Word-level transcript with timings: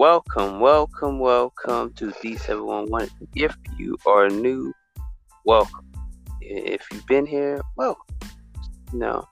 Welcome, 0.00 0.60
welcome, 0.60 1.18
welcome 1.18 1.92
to 1.92 2.10
D711. 2.10 3.10
If 3.34 3.54
you 3.76 3.98
are 4.06 4.30
new, 4.30 4.72
welcome. 5.44 5.92
If 6.40 6.86
you've 6.90 7.06
been 7.06 7.26
here, 7.26 7.60
welcome. 7.76 8.16
No. 8.94 9.28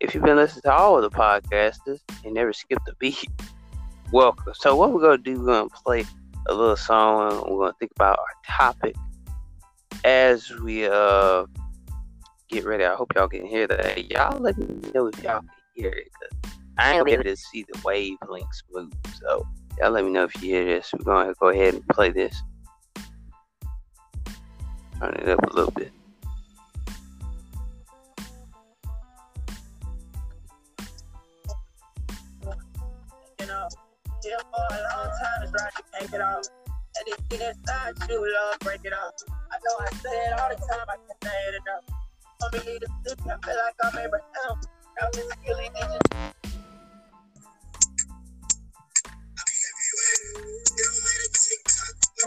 If 0.00 0.14
you've 0.14 0.22
been 0.22 0.36
listening 0.36 0.64
to 0.64 0.72
all 0.74 1.02
of 1.02 1.02
the 1.02 1.08
podcasters 1.08 2.00
and 2.26 2.34
never 2.34 2.52
skipped 2.52 2.86
a 2.90 2.94
beat, 2.98 3.26
welcome. 4.12 4.52
So 4.54 4.76
what 4.76 4.92
we're 4.92 5.00
gonna 5.00 5.16
do, 5.16 5.40
we're 5.40 5.46
gonna 5.46 5.70
play 5.70 6.04
a 6.46 6.52
little 6.52 6.76
song. 6.76 7.46
We're 7.48 7.60
gonna 7.60 7.76
think 7.80 7.92
about 7.92 8.18
our 8.18 8.26
topic 8.46 8.96
as 10.04 10.50
we 10.60 10.86
uh 10.86 11.46
get 12.50 12.66
ready. 12.66 12.84
I 12.84 12.94
hope 12.96 13.14
y'all 13.16 13.28
can 13.28 13.46
hear 13.46 13.66
that. 13.66 14.10
Y'all 14.10 14.38
let 14.40 14.58
me 14.58 14.78
know 14.94 15.06
if 15.06 15.22
y'all 15.22 15.40
can 15.40 15.48
hear 15.74 15.88
it. 15.88 16.10
I 16.76 16.98
ain't 16.98 17.08
able 17.08 17.24
to 17.24 17.34
see 17.34 17.64
the 17.72 17.78
wavelengths 17.78 18.62
move. 18.70 18.92
So 19.22 19.46
y'all 19.78 19.90
let 19.90 20.04
me 20.04 20.10
know 20.10 20.24
if 20.24 20.34
you 20.42 20.54
hear 20.54 20.64
this. 20.64 20.92
We're 20.92 21.04
gonna 21.04 21.34
go 21.40 21.48
ahead 21.48 21.74
and 21.74 21.86
play 21.88 22.10
this. 22.10 22.42
Turn 24.98 25.14
it 25.14 25.28
up 25.28 25.42
a 25.50 25.54
little 25.54 25.70
bit. 25.72 25.92
Break 38.60 38.80
it 38.84 38.92
off. 38.92 39.12
I 39.28 39.56
know 39.64 39.76
I 39.78 39.88
say 39.96 40.08
it 40.08 40.32
all 40.32 40.48
the 40.48 40.56
time, 40.56 40.86
I 40.88 40.96
can't 40.96 41.22
say 41.22 41.38
it 41.48 41.54
enough. 41.62 41.84
Sleep, 42.62 42.82
I 43.20 43.46
feel 43.46 43.56
like 43.56 43.76
I'm 43.82 43.98
Abraham. 43.98 44.60
This 45.12 45.28
really 45.46 45.68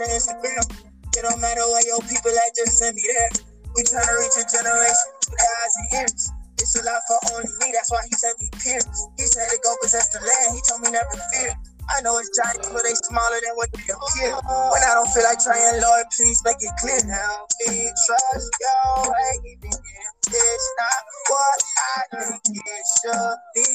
It 0.00 1.20
don't 1.28 1.40
matter 1.40 1.60
where 1.68 1.84
your 1.84 2.00
people 2.08 2.32
at, 2.32 2.56
just 2.56 2.78
send 2.78 2.96
me 2.96 3.04
there. 3.04 3.44
We 3.76 3.84
tryna 3.84 4.16
reach 4.16 4.32
a 4.40 4.44
generation 4.48 5.08
with 5.28 5.36
eyes 5.36 5.74
and 5.76 5.88
ears. 6.00 6.32
It's 6.56 6.72
a 6.80 6.84
lot 6.88 7.02
for 7.04 7.20
only 7.36 7.52
me, 7.60 7.68
that's 7.76 7.92
why 7.92 8.00
he 8.08 8.12
sent 8.16 8.40
me 8.40 8.48
peers. 8.64 8.88
He 9.18 9.24
said 9.28 9.44
to 9.52 9.58
go 9.62 9.76
possess 9.82 10.08
the 10.08 10.20
land, 10.24 10.56
he 10.56 10.62
told 10.64 10.80
me 10.80 10.90
never 10.90 11.12
fear. 11.36 11.52
I 11.92 12.00
know 12.00 12.16
it's 12.16 12.32
giants, 12.32 12.64
but 12.72 12.80
they 12.80 12.96
smaller 12.96 13.40
than 13.44 13.52
what 13.60 13.68
they 13.76 13.92
appear. 13.92 14.32
When 14.72 14.80
I 14.88 14.96
don't 14.96 15.10
feel 15.12 15.24
like 15.24 15.44
trying, 15.44 15.82
Lord, 15.84 16.06
please 16.16 16.40
make 16.48 16.60
it 16.64 16.72
clear. 16.80 17.04
Help 17.04 17.50
me 17.68 17.92
trust 18.08 18.50
your 18.56 19.12
way, 19.12 19.34
even 19.52 19.68
if 19.68 20.32
it's 20.32 20.68
not 20.80 21.02
what 21.28 21.60
I 21.76 22.00
think 22.24 22.56
it 22.56 22.84
should 23.04 23.36
be. 23.52 23.68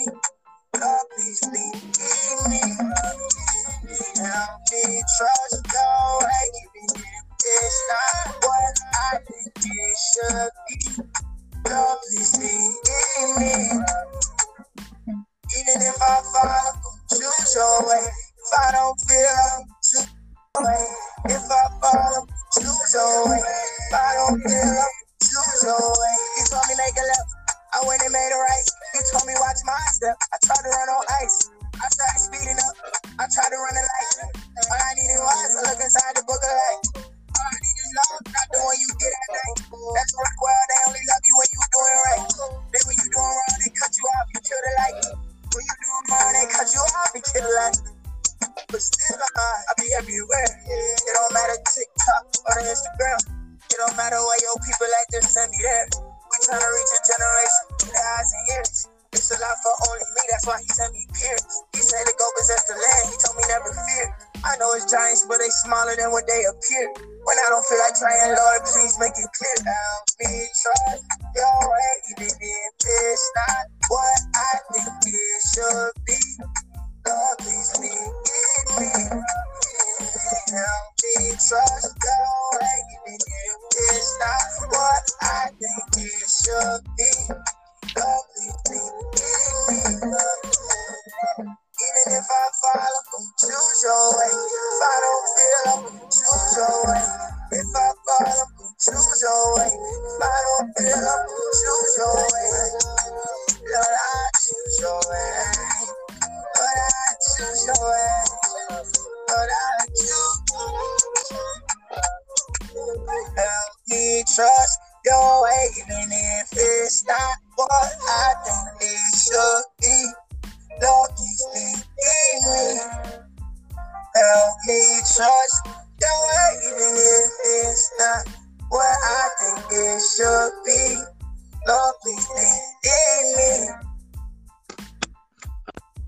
Lord, 0.82 1.06
please 1.14 1.42
lead 1.54 2.50
me. 2.50 3.45
Help 4.16 4.62
me 4.72 5.04
trust 5.18 5.60
your 5.74 6.20
way, 6.24 6.48
if 6.80 7.04
it's 7.44 7.80
not 7.92 8.36
what 8.40 8.80
I 8.96 9.20
think 9.28 9.52
it 9.60 9.98
should 10.08 10.52
be. 10.70 11.04
Lord, 11.70 11.98
please 12.08 12.32
lead 12.40 13.36
me. 13.40 13.54
Even 15.52 15.82
if 15.84 16.00
I 16.02 16.22
fall, 16.32 16.72
choose 17.12 17.56
your 17.56 17.88
way. 17.90 18.08
If 18.08 18.52
I 18.56 18.72
don't 18.72 18.96
feel, 19.04 19.68
choose 19.84 20.08
your 20.08 20.64
way. 20.64 20.86
If 21.26 21.52
I 21.52 21.64
fall, 21.82 22.28
choose 22.56 22.94
your 22.94 23.30
way. 23.30 23.44
If 23.44 23.94
I 23.94 24.16
don't 24.16 24.40
feel, 24.40 24.84
choose 25.24 25.64
your 25.64 25.76
way. 25.76 26.16
You 26.40 26.46
told 26.48 26.64
me 26.70 26.76
make 26.80 26.96
a 26.96 27.04
left, 27.04 27.32
I 27.74 27.84
went 27.86 28.02
and 28.02 28.14
made 28.14 28.32
a 28.32 28.40
right. 28.40 28.68
You 28.96 29.02
told 29.12 29.28
me 29.28 29.34
watch 29.42 29.60
my 29.66 29.76
step. 29.92 30.16
I 30.32 30.38
tried 30.42 30.64
to 30.64 30.70
run 30.70 30.88
on 30.88 31.04
ice. 31.22 31.50
I 31.84 31.88
started 31.90 32.20
speeding 32.20 32.60
up. 32.64 33.05
I 33.16 33.24
tried 33.32 33.48
to 33.48 33.56
run 33.56 33.80
a 33.80 33.80
light. 33.80 34.28
All 34.60 34.76
I 34.76 34.92
needed 34.92 35.20
was 35.24 35.56
a 35.56 35.62
look 35.72 35.80
inside 35.80 36.20
the 36.20 36.24
book 36.28 36.36
of 36.36 36.52
life. 36.52 37.08
All 37.32 37.48
I 37.48 37.56
need 37.64 37.78
is 37.80 37.92
love, 37.96 38.28
not 38.28 38.48
the 38.52 38.60
one 38.60 38.76
you 38.76 38.92
get 39.00 39.08
at 39.08 39.30
night. 39.32 39.60
That's 39.72 40.12
right 40.20 40.36
world. 40.36 40.68
They 40.68 40.80
only 40.84 41.04
love 41.08 41.24
you 41.24 41.36
when 41.40 41.48
you 41.48 41.62
doing 41.64 41.98
right. 42.12 42.24
Then 42.76 42.84
when 42.84 42.96
you 43.00 43.08
doing 43.08 43.32
wrong, 43.40 43.56
they 43.64 43.72
cut 43.72 43.92
you 43.96 44.06
off. 44.20 44.28
You 44.36 44.40
kill 44.44 44.60
the 44.60 44.72
light. 44.84 45.00
When 45.48 45.64
you 45.64 45.76
doing 45.80 46.06
wrong, 46.12 46.32
they 46.36 46.48
cut 46.52 46.68
you 46.76 46.84
off 46.84 47.12
and 47.16 47.24
kill 47.24 47.44
the 47.48 47.54
light. 47.56 47.80
But 48.68 48.82
still, 48.84 49.16
uh, 49.16 49.40
I 49.64 49.72
be 49.80 49.88
everywhere. 49.96 50.52
It 50.68 51.14
don't 51.16 51.32
matter 51.32 51.56
TikTok 51.72 52.24
or 52.52 52.68
Instagram. 52.68 53.20
It 53.64 53.80
don't 53.80 53.96
matter 53.96 54.20
where 54.20 54.42
your 54.44 54.60
people 54.60 54.92
at, 54.92 55.08
just 55.16 55.32
send 55.32 55.56
me 55.56 55.64
there. 55.64 55.88
We 56.04 56.36
trying 56.44 56.60
to 56.60 56.68
reach 56.68 56.92
a 56.92 57.00
generation 57.00 57.64
with 57.80 57.96
eyes 57.96 58.30
and 58.36 58.44
ears. 58.60 58.76
It's 59.16 59.32
a 59.32 59.40
lot 59.40 59.56
for 59.64 59.72
only 59.88 60.04
me, 60.04 60.24
that's 60.28 60.44
why 60.44 60.60
he 60.60 60.68
sent 60.68 60.92
me 60.92 61.05
smaller 65.66 65.98
than 65.98 66.12
what 66.14 66.26
they 66.30 66.46
appear. 66.46 66.86
When 67.26 67.38
I 67.42 67.48
don't 67.50 67.66
feel 67.66 67.82
like 67.82 67.98
trying, 67.98 68.38
Lord, 68.38 68.62
please 68.70 68.96
make 69.02 69.18
it 69.18 69.25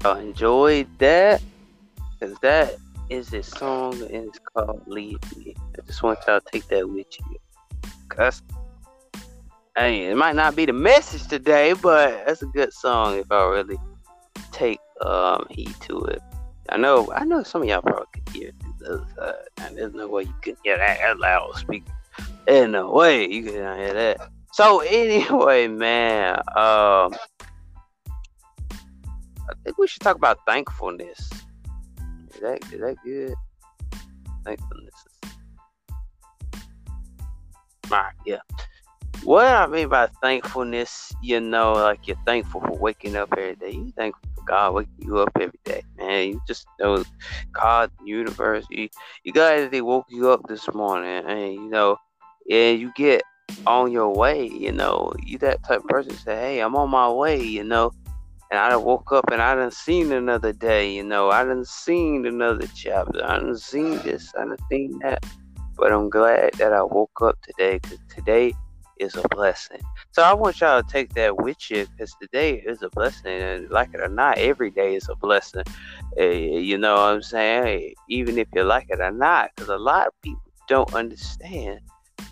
Y'all 0.07 0.15
enjoyed 0.19 0.87
that? 0.99 1.41
Because 2.17 2.39
that 2.39 2.77
is 3.09 3.33
a 3.33 3.43
song 3.43 3.93
and 4.03 4.29
it's 4.29 4.39
called 4.39 4.81
Leave 4.87 5.19
Me. 5.35 5.53
I 5.77 5.81
just 5.85 6.01
want 6.01 6.19
y'all 6.25 6.39
to 6.39 6.45
take 6.49 6.65
that 6.69 6.87
with 6.87 7.07
you. 7.19 7.35
Cause 8.07 8.41
hey, 9.75 10.05
it 10.05 10.15
might 10.15 10.37
not 10.37 10.55
be 10.55 10.65
the 10.65 10.71
message 10.71 11.27
today, 11.27 11.73
but 11.73 12.25
that's 12.25 12.41
a 12.41 12.45
good 12.45 12.71
song 12.71 13.17
if 13.17 13.29
I 13.29 13.43
really 13.47 13.77
take 14.53 14.79
um 15.01 15.45
heed 15.49 15.75
to 15.81 15.99
it. 16.05 16.21
I 16.69 16.77
know 16.77 17.11
I 17.13 17.25
know 17.25 17.43
some 17.43 17.63
of 17.63 17.67
y'all 17.67 17.81
probably 17.81 18.05
could 18.13 18.29
hear 18.33 18.47
it 18.47 18.55
the 18.79 18.93
other 18.93 19.07
side. 19.57 19.75
There's 19.75 19.93
no 19.93 20.07
way 20.07 20.23
you 20.23 20.35
can 20.41 20.55
hear 20.63 20.77
that 20.77 21.01
at 21.01 21.19
loud 21.19 21.53
speak. 21.57 21.83
There's 22.45 22.69
no 22.69 22.93
way 22.93 23.29
you 23.29 23.43
can 23.43 23.77
hear 23.77 23.93
that. 23.93 24.29
So 24.53 24.79
anyway, 24.79 25.67
man, 25.67 26.41
um 26.55 27.13
I 29.49 29.53
think 29.63 29.77
we 29.77 29.87
should 29.87 30.01
talk 30.01 30.15
about 30.15 30.39
thankfulness. 30.45 31.29
Is 32.33 32.41
that 32.41 32.63
is 32.71 32.81
that 32.81 32.95
good? 33.03 33.33
Thankfulness. 34.43 34.93
Alright, 37.91 38.13
yeah. 38.25 38.39
What 39.23 39.45
I 39.45 39.65
mean 39.67 39.89
by 39.89 40.07
thankfulness, 40.21 41.11
you 41.21 41.39
know, 41.39 41.73
like 41.73 42.07
you're 42.07 42.17
thankful 42.25 42.61
for 42.61 42.77
waking 42.77 43.15
up 43.15 43.33
every 43.37 43.55
day. 43.55 43.71
You 43.71 43.91
thankful 43.95 44.29
for 44.35 44.43
God 44.43 44.73
waking 44.73 44.93
you 44.99 45.17
up 45.19 45.31
every 45.39 45.59
day, 45.63 45.83
man. 45.97 46.29
You 46.29 46.41
just 46.47 46.67
know 46.79 47.03
God, 47.51 47.91
universe. 48.05 48.65
You, 48.69 48.89
you 49.23 49.33
guys, 49.33 49.69
they 49.71 49.81
woke 49.81 50.05
you 50.09 50.29
up 50.29 50.47
this 50.47 50.71
morning, 50.73 51.25
and 51.25 51.53
you 51.53 51.69
know, 51.69 51.97
and 52.49 52.79
you 52.79 52.91
get 52.95 53.23
on 53.65 53.91
your 53.91 54.13
way. 54.13 54.47
You 54.47 54.71
know, 54.71 55.13
you 55.21 55.37
that 55.39 55.63
type 55.63 55.79
of 55.79 55.87
person 55.87 56.13
say, 56.13 56.35
"Hey, 56.35 56.59
I'm 56.59 56.75
on 56.75 56.89
my 56.89 57.09
way." 57.09 57.41
You 57.41 57.63
know, 57.63 57.91
and 58.51 58.59
I 58.59 58.75
woke 58.77 59.11
up 59.11 59.29
and 59.31 59.41
I 59.41 59.55
done 59.55 59.71
seen 59.71 60.11
another 60.11 60.53
day. 60.53 60.93
You 60.93 61.03
know, 61.03 61.29
I 61.29 61.43
done 61.43 61.65
seen 61.65 62.25
another 62.25 62.67
chapter. 62.73 63.23
I 63.23 63.39
done 63.39 63.57
seen 63.57 63.97
this. 63.99 64.33
I 64.37 64.45
done 64.45 64.57
seen 64.69 64.99
that. 64.99 65.25
But 65.75 65.91
I'm 65.91 66.09
glad 66.09 66.53
that 66.53 66.73
I 66.73 66.81
woke 66.81 67.21
up 67.21 67.37
today 67.41 67.79
because 67.79 67.99
today 68.09 68.53
is 68.99 69.15
a 69.15 69.27
blessing. 69.29 69.81
So 70.11 70.23
I 70.23 70.33
want 70.33 70.59
y'all 70.61 70.81
to 70.81 70.89
take 70.89 71.13
that 71.13 71.37
with 71.37 71.69
you 71.69 71.85
because 71.87 72.15
today 72.21 72.63
is 72.65 72.81
a 72.81 72.89
blessing, 72.89 73.31
and 73.31 73.69
like 73.69 73.93
it 73.93 74.01
or 74.01 74.07
not, 74.07 74.37
every 74.37 74.71
day 74.71 74.95
is 74.95 75.07
a 75.09 75.15
blessing. 75.15 75.63
Uh, 76.19 76.23
you 76.23 76.77
know 76.77 76.95
what 76.95 77.13
I'm 77.13 77.21
saying? 77.21 77.93
Even 78.09 78.37
if 78.39 78.47
you 78.55 78.63
like 78.63 78.87
it 78.89 78.99
or 78.99 79.11
not, 79.11 79.51
because 79.55 79.69
a 79.69 79.77
lot 79.77 80.07
of 80.07 80.13
people 80.23 80.41
don't 80.67 80.93
understand 80.93 81.79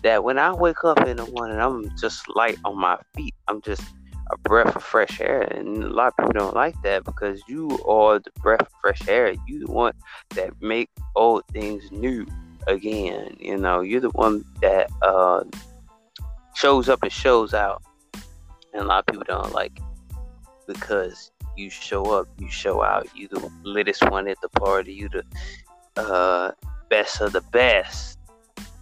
that 0.02 0.24
when 0.24 0.38
I 0.38 0.52
wake 0.52 0.82
up 0.84 1.06
in 1.06 1.18
the 1.18 1.26
morning, 1.26 1.58
I'm 1.58 1.96
just 1.96 2.28
light 2.34 2.58
on 2.64 2.78
my 2.78 2.98
feet. 3.14 3.34
I'm 3.48 3.60
just 3.62 3.82
a 4.30 4.36
breath 4.38 4.74
of 4.74 4.82
fresh 4.82 5.20
air. 5.20 5.42
And 5.42 5.82
a 5.82 5.88
lot 5.88 6.08
of 6.08 6.16
people 6.16 6.32
don't 6.32 6.54
like 6.54 6.80
that 6.82 7.04
because 7.04 7.42
you 7.48 7.78
are 7.86 8.18
the 8.18 8.30
breath 8.40 8.62
of 8.62 8.68
fresh 8.80 9.06
air. 9.08 9.34
You 9.46 9.66
the 9.66 9.72
one 9.72 9.94
that 10.30 10.60
make 10.60 10.90
old 11.14 11.44
things 11.48 11.90
new 11.90 12.26
again. 12.66 13.36
You 13.38 13.56
know, 13.56 13.80
you're 13.80 14.00
the 14.00 14.10
one 14.10 14.44
that 14.60 14.90
uh, 15.02 15.44
shows 16.54 16.88
up 16.88 17.02
and 17.02 17.12
shows 17.12 17.54
out. 17.54 17.82
And 18.72 18.82
a 18.82 18.86
lot 18.86 19.00
of 19.00 19.06
people 19.06 19.24
don't 19.26 19.52
like 19.52 19.78
because 20.66 21.30
you 21.56 21.70
show 21.70 22.04
up, 22.18 22.26
you 22.38 22.50
show 22.50 22.82
out. 22.82 23.08
You 23.14 23.28
the 23.28 23.50
littest 23.62 24.08
one 24.10 24.28
at 24.28 24.40
the 24.42 24.48
party. 24.48 24.92
You 24.92 25.08
the 25.08 25.24
uh, 25.96 26.52
best 26.90 27.20
of 27.20 27.32
the 27.32 27.40
best. 27.40 28.18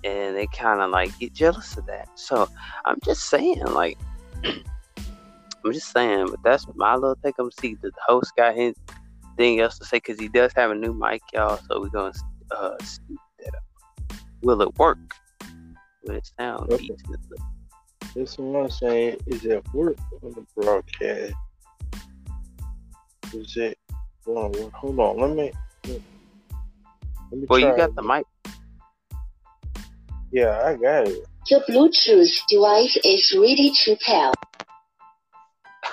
And 0.03 0.37
they 0.37 0.47
kind 0.49 0.81
of 0.81 0.91
like 0.91 1.19
get 1.19 1.33
jealous 1.33 1.77
of 1.77 1.87
that. 1.87 2.09
So 2.19 2.49
I'm 2.85 2.99
just 3.05 3.31
saying, 3.31 3.65
like, 3.65 3.97
I'm 5.65 5.73
just 5.73 5.93
saying, 5.93 6.27
but 6.31 6.43
that's 6.45 6.67
my 6.75 6.95
little 6.95 7.17
take. 7.25 7.37
I'm 7.39 7.51
see 7.51 7.77
the 7.81 7.91
host 8.07 8.33
got 8.37 8.55
anything 8.57 9.61
else 9.61 9.79
to 9.79 9.85
say 9.87 9.97
because 9.97 10.21
he 10.21 10.29
does 10.29 10.53
have 10.57 10.71
a 10.71 10.75
new 10.75 10.93
mic, 10.93 11.23
y'all. 11.33 11.59
So 11.69 11.81
we're 11.81 11.89
gonna 11.89 12.13
uh, 12.51 12.77
see 12.83 13.17
that 13.39 13.55
up. 13.55 14.19
Will 14.43 14.61
it 14.61 14.79
work? 14.79 14.99
Will 16.03 16.17
it 16.17 16.31
sound 16.39 16.71
okay. 16.71 16.89
decent? 16.89 17.21
This 18.15 18.39
one 18.39 18.71
saying 18.71 19.17
is 19.27 19.45
it 19.47 19.65
work 19.73 19.97
on 20.23 20.33
the 20.33 20.47
broadcast? 20.55 21.33
Is 23.33 23.57
it? 23.57 23.79
Hold 24.27 24.57
on, 24.57 24.71
hold 24.71 25.01
on. 25.01 25.19
Let 25.19 25.31
me. 25.31 25.53
Let 25.87 27.41
me 27.41 27.47
well, 27.49 27.59
you 27.59 27.75
got 27.77 27.95
the 27.95 28.03
mic. 28.03 28.27
Yeah, 30.31 30.61
I 30.63 30.75
got 30.75 31.09
it. 31.09 31.27
Your 31.49 31.61
Bluetooth 31.61 32.31
device 32.49 32.97
is 33.05 33.35
ready 33.39 33.73
to 33.85 33.97
pair. 34.05 34.33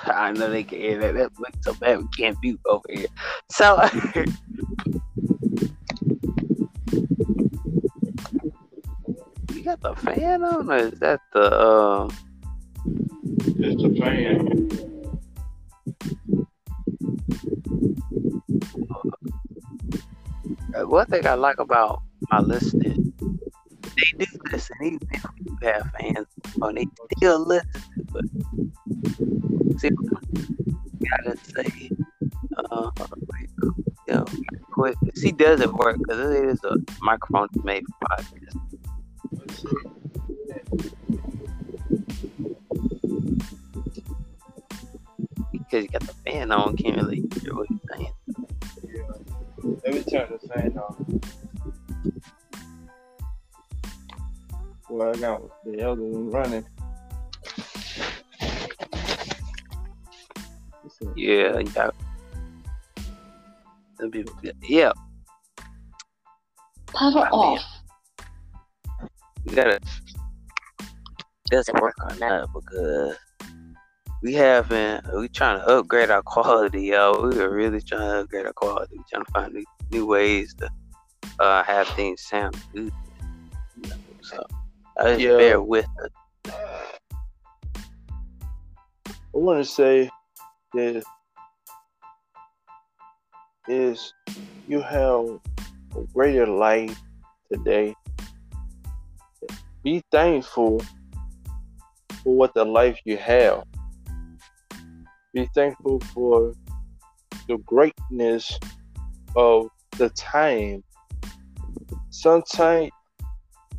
I 0.04 0.32
know 0.32 0.50
they 0.50 0.64
can 0.64 0.78
hear 0.78 0.98
that. 1.00 1.14
That 1.14 1.38
looks 1.38 1.58
so 1.62 1.74
bad 1.74 1.98
we 1.98 2.08
can't 2.16 2.36
mute 2.42 2.60
over 2.66 2.86
here. 2.90 3.06
So 3.50 3.80
you 9.52 9.62
got 9.64 9.80
the 9.80 9.94
fan 9.96 10.42
on 10.42 10.70
or 10.70 10.76
is 10.76 10.98
that 11.00 11.20
the 11.32 11.40
uh 11.40 12.08
It's 13.44 13.82
the 13.82 13.96
fan. 14.00 14.68
One 20.88 21.06
thing 21.06 21.26
I 21.26 21.34
like 21.34 21.58
about 21.58 22.02
my 22.30 22.40
listening, 22.40 23.12
they 24.18 24.24
do 24.24 24.26
listen 24.50 24.76
even 24.82 24.98
if 25.10 25.24
we 25.60 25.66
have 25.66 25.90
fans 25.98 26.26
on, 26.60 26.74
they 26.74 26.86
still 27.16 27.40
listen 27.46 27.68
to 28.12 28.18
it 28.18 29.41
see 29.78 29.90
gotta 31.10 31.36
say, 31.36 31.90
uh, 32.56 32.90
know, 34.12 34.24
quick. 34.70 34.96
See, 35.14 35.32
does 35.32 35.60
it 35.60 35.72
work? 35.72 35.98
Because 35.98 36.18
it 36.18 36.44
is 36.44 36.60
a 36.64 36.76
microphone 37.00 37.48
made 37.64 37.84
for 37.86 38.08
podcasts. 38.08 38.58
Because 45.52 45.84
you 45.84 45.88
got 45.88 46.02
the 46.02 46.14
fan 46.24 46.52
on, 46.52 46.76
can't 46.76 46.96
really 46.96 47.24
hear 47.40 47.54
what 47.54 47.70
you're 47.70 47.80
saying. 47.94 48.12
Yeah. 48.84 49.02
Let 49.84 49.94
me 49.94 50.02
turn 50.02 50.28
the 50.30 50.48
fan 50.48 50.78
on. 50.78 51.20
Well, 54.90 55.08
I 55.08 55.18
got 55.18 55.64
the 55.64 55.88
other 55.88 56.02
one 56.02 56.30
running. 56.30 56.66
Yeah, 61.16 61.60
yeah. 61.76 61.90
Some 63.98 64.10
people 64.10 64.34
yeah. 64.62 64.92
Power 66.86 67.28
oh, 67.32 67.40
off. 67.40 67.64
We 69.44 69.54
gotta 69.54 69.80
doesn't 71.46 71.80
work 71.80 71.94
on 72.02 72.18
that 72.18 72.46
because 72.54 73.16
we 74.22 74.32
haven't 74.32 75.04
we 75.14 75.28
trying 75.28 75.58
to 75.58 75.66
upgrade 75.66 76.10
our 76.10 76.22
quality, 76.22 76.82
yo. 76.82 77.28
We 77.28 77.38
are 77.40 77.50
really 77.50 77.80
trying 77.80 78.00
to 78.00 78.20
upgrade 78.20 78.46
our 78.46 78.52
quality. 78.52 78.96
We 78.96 79.04
trying 79.10 79.24
to 79.24 79.32
find 79.32 79.52
new, 79.52 79.64
new 79.90 80.06
ways 80.06 80.54
to 80.54 80.70
uh, 81.38 81.62
have 81.64 81.88
things 81.88 82.22
sound 82.22 82.56
good. 82.74 82.92
So 84.22 84.44
I 84.98 85.10
just 85.10 85.20
yeah. 85.20 85.36
bear 85.36 85.60
with 85.60 85.86
us. 86.02 86.54
I 89.34 89.38
want 89.38 89.64
to 89.64 89.70
say 89.70 90.10
is 90.74 91.04
is 93.68 94.12
you 94.66 94.80
have 94.80 95.26
a 95.96 96.04
greater 96.12 96.46
life 96.46 96.98
today. 97.52 97.94
Be 99.84 100.02
thankful 100.10 100.80
for 102.22 102.36
what 102.36 102.54
the 102.54 102.64
life 102.64 102.98
you 103.04 103.16
have. 103.16 103.64
Be 105.34 105.48
thankful 105.54 106.00
for 106.14 106.54
the 107.48 107.58
greatness 107.58 108.58
of 109.36 109.68
the 109.98 110.08
time. 110.10 110.82
Sometimes 112.10 112.90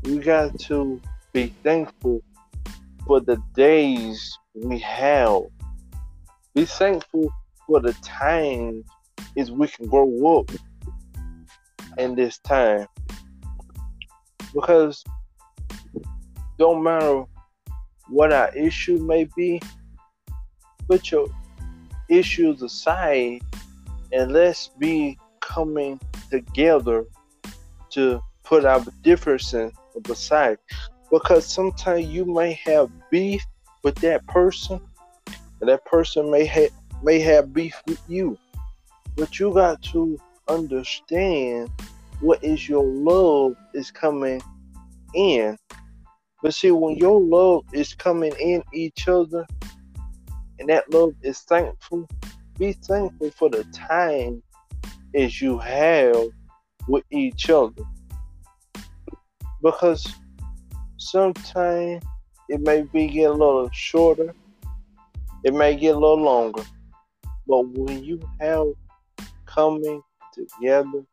we 0.04 0.20
got 0.20 0.60
to 0.60 1.02
be 1.32 1.54
thankful 1.64 2.22
for 3.06 3.20
the 3.20 3.42
days 3.56 4.38
we 4.54 4.80
have 4.80 5.42
be 6.54 6.66
thankful 6.66 7.34
for 7.66 7.80
the 7.80 7.94
time 8.04 8.84
is 9.36 9.52
we 9.52 9.68
can 9.68 9.88
grow 9.88 10.40
up 10.40 10.52
in 11.98 12.16
this 12.16 12.38
time. 12.40 12.88
Because 14.54 15.04
don't 16.60 16.84
matter 16.84 17.24
what 18.08 18.32
our 18.32 18.56
issue 18.56 18.98
may 19.00 19.24
be, 19.36 19.62
put 20.88 21.12
your 21.12 21.28
issues 22.10 22.62
aside 22.62 23.42
and 24.12 24.32
let's 24.32 24.68
be 24.78 25.18
coming 25.40 26.00
together 26.30 27.06
to 27.90 28.22
put 28.44 28.66
our 28.66 28.84
differences 29.02 29.72
aside. 30.10 30.58
Because 31.12 31.48
sometimes 31.48 32.06
you 32.08 32.26
may 32.26 32.54
have 32.66 32.92
beef 33.10 33.44
with 33.84 33.96
that 33.96 34.26
person 34.28 34.80
and 35.64 35.70
that 35.70 35.86
person 35.86 36.30
may 36.30 36.44
have 36.44 36.72
may 37.04 37.20
have 37.20 37.54
beef 37.54 37.82
with 37.88 38.02
you. 38.10 38.38
But 39.16 39.40
you 39.40 39.54
got 39.54 39.82
to 39.94 40.20
understand 40.50 41.70
what 42.20 42.44
is 42.44 42.68
your 42.68 42.84
love 42.84 43.56
is 43.74 43.90
coming 43.90 44.42
in. 45.16 45.58
But 46.42 46.54
see, 46.54 46.72
when 46.72 46.98
your 46.98 47.22
love 47.22 47.64
is 47.72 47.94
coming 47.94 48.34
in 48.42 48.62
each 48.74 49.08
other, 49.08 49.48
and 50.60 50.68
that 50.68 50.92
love 50.92 51.14
is 51.22 51.40
thankful, 51.40 52.10
be 52.60 52.74
thankful 52.74 53.32
for 53.32 53.50
the 53.50 53.64
time 53.72 54.44
as 55.16 55.42
you 55.42 55.58
have 55.60 56.28
with 56.90 57.06
each 57.10 57.50
other. 57.50 57.84
Because 59.62 60.06
sometimes 60.98 62.04
it 62.50 62.60
may 62.60 62.82
be 62.82 63.08
getting 63.08 63.28
a 63.28 63.32
little 63.32 63.70
shorter, 63.72 64.36
it 65.44 65.54
may 65.54 65.76
get 65.76 65.96
a 65.96 66.00
little 66.00 66.22
longer, 66.22 66.64
but 67.48 67.68
when 67.70 68.04
you 68.04 68.20
have 68.40 68.68
coming 69.46 70.02
together 70.34 71.04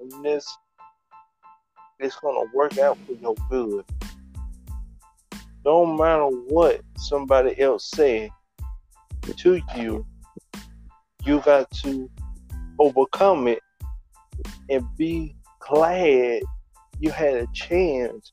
in 0.00 0.22
this, 0.22 0.46
it's 1.98 2.16
gonna 2.16 2.50
work 2.54 2.78
out 2.78 2.98
for 3.06 3.12
your 3.12 3.34
good. 3.50 3.84
Don't 5.64 5.96
matter 5.96 6.26
what 6.26 6.80
somebody 6.98 7.58
else 7.60 7.90
said 7.90 8.30
to 9.38 9.60
you, 9.76 10.06
you 11.24 11.40
got 11.40 11.70
to 11.70 12.10
overcome 12.78 13.48
it 13.48 13.60
and 14.68 14.84
be 14.96 15.34
glad 15.60 16.42
you 17.00 17.10
had 17.10 17.34
a 17.34 17.46
chance 17.54 18.32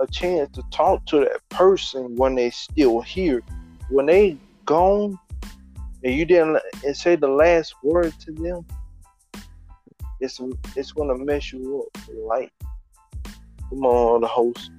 a 0.00 0.06
chance 0.06 0.50
to 0.54 0.62
talk 0.72 1.04
to 1.06 1.20
that 1.20 1.40
person 1.48 2.14
when 2.16 2.34
they 2.34 2.50
still 2.50 3.00
here 3.00 3.42
when 3.90 4.06
they 4.06 4.36
gone 4.64 5.18
and 6.04 6.14
you 6.14 6.24
didn't 6.24 6.60
say 6.92 7.16
the 7.16 7.28
last 7.28 7.74
word 7.82 8.14
to 8.20 8.32
them, 8.32 8.66
it's 10.20 10.40
it's 10.76 10.92
gonna 10.92 11.16
mess 11.16 11.52
you 11.52 11.88
up 11.96 12.08
life. 12.14 12.50
Come 13.70 13.84
on, 13.84 14.20
the 14.22 14.26
host. 14.26 14.70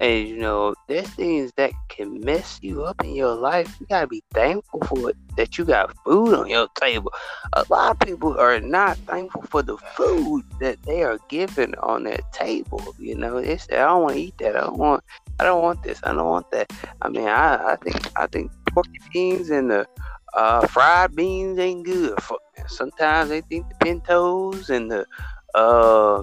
And 0.00 0.28
you 0.28 0.36
know, 0.36 0.74
there's 0.88 1.08
things 1.08 1.52
that 1.56 1.72
can 1.88 2.20
mess 2.20 2.58
you 2.62 2.84
up 2.84 3.02
in 3.02 3.14
your 3.14 3.34
life. 3.34 3.74
You 3.80 3.86
gotta 3.86 4.06
be 4.06 4.22
thankful 4.34 4.80
for 4.82 5.10
it 5.10 5.16
that 5.36 5.56
you 5.56 5.64
got 5.64 5.96
food 6.04 6.34
on 6.34 6.48
your 6.48 6.68
table. 6.78 7.12
A 7.54 7.64
lot 7.70 7.92
of 7.92 7.98
people 8.00 8.38
are 8.38 8.60
not 8.60 8.98
thankful 8.98 9.42
for 9.42 9.62
the 9.62 9.78
food 9.96 10.44
that 10.60 10.82
they 10.82 11.02
are 11.02 11.18
given 11.28 11.74
on 11.76 12.04
their 12.04 12.20
table. 12.32 12.94
You 12.98 13.16
know, 13.16 13.42
say, 13.42 13.78
I 13.78 13.86
don't 13.86 14.02
want 14.02 14.14
to 14.16 14.20
eat 14.20 14.38
that. 14.38 14.56
I 14.56 14.60
don't 14.60 14.78
want 14.78 15.02
I 15.40 15.44
don't 15.44 15.62
want 15.62 15.82
this. 15.82 16.00
I 16.02 16.12
don't 16.12 16.28
want 16.28 16.50
that. 16.50 16.70
I 17.02 17.08
mean, 17.08 17.28
I, 17.28 17.72
I 17.72 17.76
think 17.76 18.18
I 18.18 18.26
think 18.26 18.50
porky 18.72 19.00
beans 19.12 19.50
and 19.50 19.70
the 19.70 19.86
uh, 20.34 20.66
fried 20.66 21.16
beans 21.16 21.58
ain't 21.58 21.84
good 21.84 22.20
for 22.22 22.38
me. 22.56 22.64
Sometimes 22.68 23.30
they 23.30 23.40
think 23.42 23.68
the 23.68 23.74
pintos 23.76 24.68
and 24.68 24.90
the 24.90 25.06
uh 25.54 26.22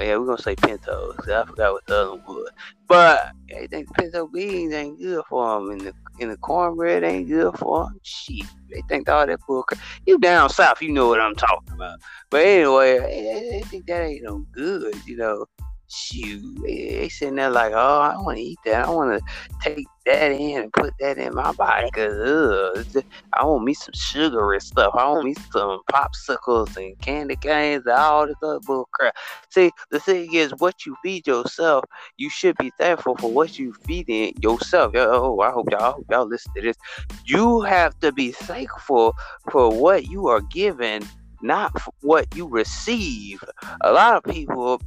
yeah, 0.00 0.16
we're 0.16 0.26
gonna 0.26 0.42
say 0.42 0.56
pintos. 0.56 1.16
I 1.28 1.44
forgot 1.44 1.72
what 1.72 1.86
the 1.86 1.96
other 1.96 2.10
one 2.10 2.22
was. 2.26 2.50
But 2.88 3.32
they 3.48 3.66
think 3.66 3.92
pinto 3.94 4.26
beans 4.26 4.72
ain't 4.72 4.98
good 4.98 5.24
for 5.28 5.60
them, 5.60 5.70
and 5.70 5.80
the 5.80 5.94
and 6.20 6.30
the 6.30 6.36
cornbread 6.36 7.04
ain't 7.04 7.28
good 7.28 7.56
for 7.56 7.84
them. 7.84 8.00
Shit, 8.02 8.46
they 8.68 8.82
think 8.88 9.08
all 9.08 9.26
that 9.26 9.40
bull 9.46 9.64
You 10.06 10.18
down 10.18 10.50
south, 10.50 10.82
you 10.82 10.92
know 10.92 11.08
what 11.08 11.20
I'm 11.20 11.34
talking 11.34 11.72
about. 11.72 11.98
But 12.30 12.44
anyway, 12.44 12.98
they 12.98 13.62
think 13.66 13.86
that 13.86 14.02
ain't 14.02 14.24
no 14.24 14.46
good, 14.52 14.94
you 15.06 15.16
know 15.16 15.46
shoot, 15.90 16.62
they, 16.62 17.08
sitting 17.08 17.36
there 17.36 17.50
like, 17.50 17.72
oh, 17.74 17.98
I 18.00 18.16
want 18.16 18.38
to 18.38 18.42
eat 18.42 18.58
that. 18.64 18.86
I 18.86 18.90
want 18.90 19.18
to 19.18 19.24
take 19.60 19.86
that 20.06 20.32
in 20.32 20.62
and 20.62 20.72
put 20.72 20.94
that 21.00 21.18
in 21.18 21.34
my 21.34 21.52
body 21.52 21.86
because 21.92 22.96
I 23.34 23.44
want 23.44 23.64
me 23.64 23.74
some 23.74 23.94
sugary 23.94 24.60
stuff. 24.60 24.94
I 24.94 25.08
want 25.08 25.24
me 25.24 25.34
some 25.52 25.80
popsicles 25.90 26.76
and 26.76 26.98
candy 27.00 27.36
canes 27.36 27.84
and 27.86 27.94
all 27.94 28.26
this 28.26 28.36
other 28.42 28.60
bull 28.60 28.88
crap. 28.92 29.16
See, 29.50 29.70
the 29.90 30.00
thing 30.00 30.32
is, 30.34 30.52
what 30.58 30.86
you 30.86 30.96
feed 31.02 31.26
yourself, 31.26 31.84
you 32.16 32.30
should 32.30 32.56
be 32.56 32.70
thankful 32.78 33.16
for 33.16 33.30
what 33.30 33.58
you 33.58 33.74
feed 33.86 34.08
in 34.08 34.32
yourself. 34.40 34.92
Oh, 34.94 35.40
I 35.40 35.50
hope 35.50 35.70
y'all, 35.70 35.82
I 35.82 35.90
hope 35.92 36.06
y'all 36.10 36.26
listen 36.26 36.52
to 36.54 36.62
this. 36.62 36.76
You 37.24 37.60
have 37.62 37.98
to 38.00 38.12
be 38.12 38.32
thankful 38.32 39.14
for 39.50 39.70
what 39.70 40.06
you 40.06 40.28
are 40.28 40.40
given 40.40 41.04
not 41.42 41.72
what 42.02 42.26
you 42.36 42.46
receive. 42.46 43.42
A 43.82 43.92
lot 43.92 44.16
of 44.16 44.24
people 44.24 44.80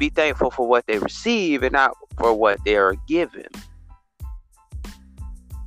be 0.00 0.08
thankful 0.08 0.50
for 0.50 0.66
what 0.66 0.86
they 0.86 0.98
receive 0.98 1.62
and 1.62 1.74
not 1.74 1.94
for 2.16 2.32
what 2.32 2.58
they 2.64 2.74
are 2.74 2.94
given. 3.06 3.46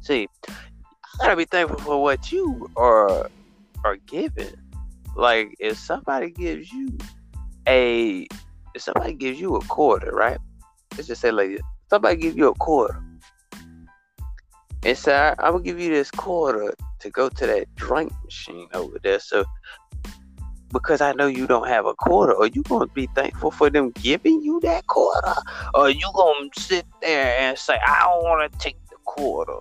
See, 0.02 0.28
I 0.50 0.54
gotta 1.20 1.38
be 1.38 1.46
thankful 1.46 1.80
for 1.80 2.02
what 2.02 2.32
you 2.32 2.70
are 2.76 3.30
are 3.86 3.96
given. 4.08 4.56
Like 5.16 5.56
if 5.60 5.78
somebody 5.78 6.32
gives 6.32 6.74
you 6.74 6.98
a 7.68 8.28
if 8.74 8.82
somebody 8.82 9.14
gives 9.14 9.40
you 9.40 9.56
a 9.56 9.62
quarter, 9.66 10.12
right? 10.12 10.40
Let's 10.94 11.08
just 11.08 11.22
say 11.22 11.30
like 11.32 11.62
somebody 11.92 12.18
gives 12.18 12.36
you 12.36 12.48
a 12.48 12.56
quarter. 12.56 13.02
And 14.86 14.98
say, 14.98 15.34
I'm 15.40 15.54
gonna 15.54 15.64
give 15.64 15.80
you 15.80 15.90
this 15.90 16.12
quarter 16.12 16.74
to 17.00 17.10
go 17.12 17.30
to 17.30 17.46
that 17.46 17.74
drink 17.76 18.12
machine 18.26 18.68
over 18.74 18.98
there. 19.04 19.20
So 19.20 19.46
because 20.74 21.00
I 21.00 21.14
know 21.14 21.28
you 21.28 21.48
don't 21.48 21.68
have 21.68 21.86
a 21.86 21.94
quarter? 21.94 22.36
Are 22.36 22.48
you 22.48 22.64
going 22.64 22.88
to 22.88 22.94
be 22.94 23.08
thankful 23.16 23.52
for 23.52 23.70
them 23.70 23.92
giving 23.92 24.42
you 24.42 24.60
that 24.62 24.88
quarter? 24.88 25.36
Or 25.74 25.90
you 25.90 26.10
going 26.14 26.50
to 26.50 26.60
sit 26.60 26.86
there 27.02 27.38
and 27.40 27.58
say, 27.58 27.80
I 27.86 28.00
don't 28.02 28.24
want 28.24 28.52
to 28.52 28.58
take 28.60 28.78
the 28.90 28.98
quarter? 29.06 29.60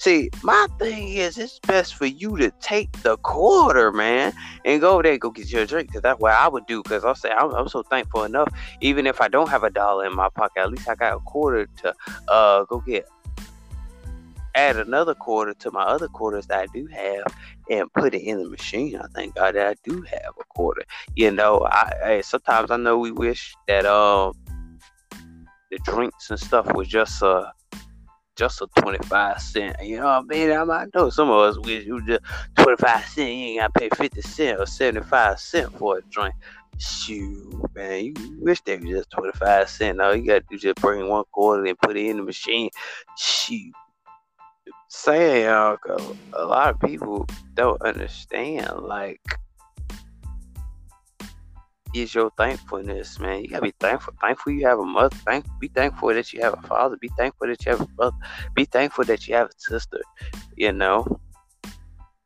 See, 0.00 0.30
my 0.44 0.68
thing 0.78 1.08
is, 1.08 1.38
it's 1.38 1.58
best 1.58 1.96
for 1.96 2.06
you 2.06 2.36
to 2.36 2.52
take 2.60 2.92
the 3.02 3.16
quarter, 3.16 3.90
man, 3.90 4.32
and 4.64 4.80
go 4.80 5.02
there, 5.02 5.12
and 5.12 5.20
go 5.20 5.30
get 5.30 5.50
your 5.50 5.66
drink. 5.66 5.92
Cause 5.92 6.02
that's 6.02 6.20
what 6.20 6.34
I 6.34 6.46
would 6.46 6.66
do. 6.66 6.84
Cause 6.84 7.04
I'll 7.04 7.16
say 7.16 7.30
I'm, 7.30 7.52
I'm, 7.52 7.68
so 7.68 7.82
thankful 7.82 8.22
enough. 8.22 8.48
Even 8.80 9.08
if 9.08 9.20
I 9.20 9.26
don't 9.26 9.48
have 9.48 9.64
a 9.64 9.70
dollar 9.70 10.06
in 10.06 10.14
my 10.14 10.28
pocket, 10.28 10.60
at 10.60 10.70
least 10.70 10.88
I 10.88 10.94
got 10.94 11.16
a 11.16 11.18
quarter 11.20 11.66
to 11.82 11.94
uh 12.28 12.64
go 12.66 12.78
get 12.78 13.08
add 14.58 14.76
another 14.76 15.14
quarter 15.14 15.54
to 15.54 15.70
my 15.70 15.82
other 15.82 16.08
quarters 16.08 16.46
that 16.48 16.58
I 16.60 16.66
do 16.74 16.86
have 16.86 17.24
and 17.70 17.92
put 17.92 18.14
it 18.14 18.22
in 18.22 18.42
the 18.42 18.48
machine. 18.48 18.96
I 18.96 19.06
thank 19.14 19.36
God 19.36 19.54
that 19.54 19.66
I 19.68 19.74
do 19.88 20.02
have 20.02 20.32
a 20.40 20.44
quarter. 20.48 20.82
You 21.14 21.30
know, 21.30 21.60
I, 21.70 21.92
I 22.04 22.20
sometimes 22.22 22.70
I 22.70 22.76
know 22.76 22.98
we 22.98 23.12
wish 23.12 23.54
that 23.68 23.86
um 23.86 24.32
the 25.70 25.78
drinks 25.84 26.30
and 26.30 26.40
stuff 26.40 26.72
was 26.74 26.88
just 26.88 27.22
uh 27.22 27.50
just 28.36 28.62
a 28.62 28.68
25 28.80 29.40
cent. 29.40 29.76
You 29.82 29.98
know 29.98 30.04
what 30.04 30.10
I 30.10 30.22
mean? 30.22 30.50
I, 30.50 30.62
I 30.62 30.86
know 30.94 31.10
some 31.10 31.28
of 31.28 31.40
us 31.40 31.58
wish 31.58 31.86
was 31.86 32.04
just 32.06 32.22
25 32.56 33.04
cent. 33.06 33.28
You 33.28 33.44
ain't 33.46 33.60
got 33.60 33.74
to 33.74 33.80
pay 33.80 33.88
50 33.96 34.22
cent 34.22 34.60
or 34.60 34.66
75 34.66 35.40
cent 35.40 35.76
for 35.76 35.98
a 35.98 36.02
drink. 36.02 36.34
Shoot, 36.78 37.74
man, 37.74 38.04
you 38.04 38.14
wish 38.40 38.60
they 38.60 38.76
was 38.76 38.88
just 38.88 39.10
25 39.10 39.68
cent. 39.68 39.98
No, 39.98 40.12
you 40.12 40.24
got 40.24 40.48
to 40.48 40.56
just 40.56 40.76
bring 40.76 41.08
one 41.08 41.24
quarter 41.32 41.64
and 41.64 41.78
put 41.80 41.96
it 41.96 42.06
in 42.06 42.18
the 42.18 42.22
machine. 42.22 42.70
Shoot, 43.16 43.74
saying 44.88 45.44
y'all, 45.44 45.78
a 46.32 46.44
lot 46.44 46.74
of 46.74 46.80
people 46.80 47.26
don't 47.54 47.80
understand. 47.82 48.70
Like, 48.80 49.20
is 51.94 52.14
your 52.14 52.30
thankfulness, 52.36 53.18
man. 53.18 53.42
You 53.42 53.48
gotta 53.48 53.62
be 53.62 53.74
thankful. 53.80 54.14
Thankful 54.20 54.52
you 54.52 54.66
have 54.66 54.78
a 54.78 54.84
mother. 54.84 55.16
Thank, 55.24 55.46
be 55.60 55.68
thankful 55.68 56.08
that 56.08 56.32
you 56.32 56.40
have 56.42 56.54
a 56.54 56.66
father. 56.66 56.96
Be 56.96 57.10
thankful 57.16 57.46
that 57.48 57.64
you 57.64 57.72
have 57.72 57.80
a 57.80 57.86
brother. 57.86 58.16
Be 58.54 58.64
thankful 58.64 59.04
that 59.04 59.26
you 59.26 59.34
have 59.34 59.48
a 59.48 59.58
sister. 59.58 60.00
You 60.56 60.72
know, 60.72 61.20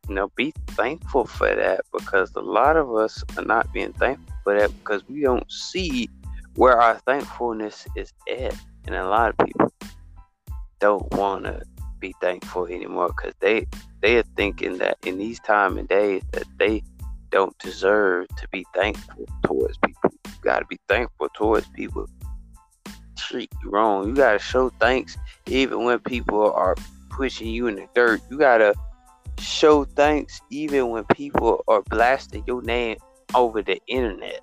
you 0.09 0.15
know, 0.15 0.31
be 0.37 0.53
thankful 0.69 1.27
for 1.27 1.55
that 1.55 1.83
because 1.93 2.35
a 2.35 2.41
lot 2.41 2.77
of 2.77 2.95
us 2.95 3.23
are 3.37 3.45
not 3.45 3.73
being 3.73 3.93
thankful 3.93 4.35
for 4.43 4.59
that 4.59 4.71
because 4.79 5.07
we 5.09 5.23
don't 5.23 5.51
see 5.51 6.09
where 6.57 6.81
our 6.81 6.99
thankfulness 7.07 7.87
is 7.97 8.13
at, 8.29 8.55
and 8.87 8.95
a 8.95 9.09
lot 9.09 9.31
of 9.31 9.47
people 9.47 9.73
don't 10.81 11.09
want 11.15 11.45
to 11.45 11.63
be 12.03 12.15
thankful 12.21 12.67
anymore 12.67 13.09
because 13.09 13.33
they 13.41 13.67
they 14.01 14.19
are 14.19 14.25
thinking 14.37 14.77
that 14.79 14.99
in 15.07 15.17
these 15.17 15.41
time 15.41 15.79
and 15.79 15.89
days 15.89 16.23
that 16.33 16.45
they 16.59 16.83
don't 17.31 17.57
deserve 17.61 18.27
to 18.37 18.49
be 18.49 18.67
thankful 18.75 19.25
towards 19.45 19.79
people. 19.79 20.11
You 20.27 20.33
gotta 20.43 20.67
be 20.67 20.79
thankful 20.89 21.29
towards 21.35 21.67
people. 21.69 22.07
Treat 23.17 23.51
you 23.63 23.71
wrong. 23.71 24.09
You 24.09 24.15
gotta 24.15 24.41
show 24.41 24.69
thanks 24.81 25.17
even 25.47 25.85
when 25.85 26.01
people 26.01 26.53
are 26.53 26.75
pushing 27.09 27.49
you 27.49 27.69
in 27.69 27.77
the 27.77 27.87
dirt. 27.95 28.21
You 28.29 28.39
gotta 28.39 28.75
show 29.39 29.85
thanks 29.85 30.43
even 30.51 30.91
when 30.91 31.05
people 31.05 31.65
are 31.69 31.83
blasting 31.83 32.43
your 32.47 32.63
name 32.63 32.97
over 33.35 33.63
the 33.63 33.81
internet 33.87 34.43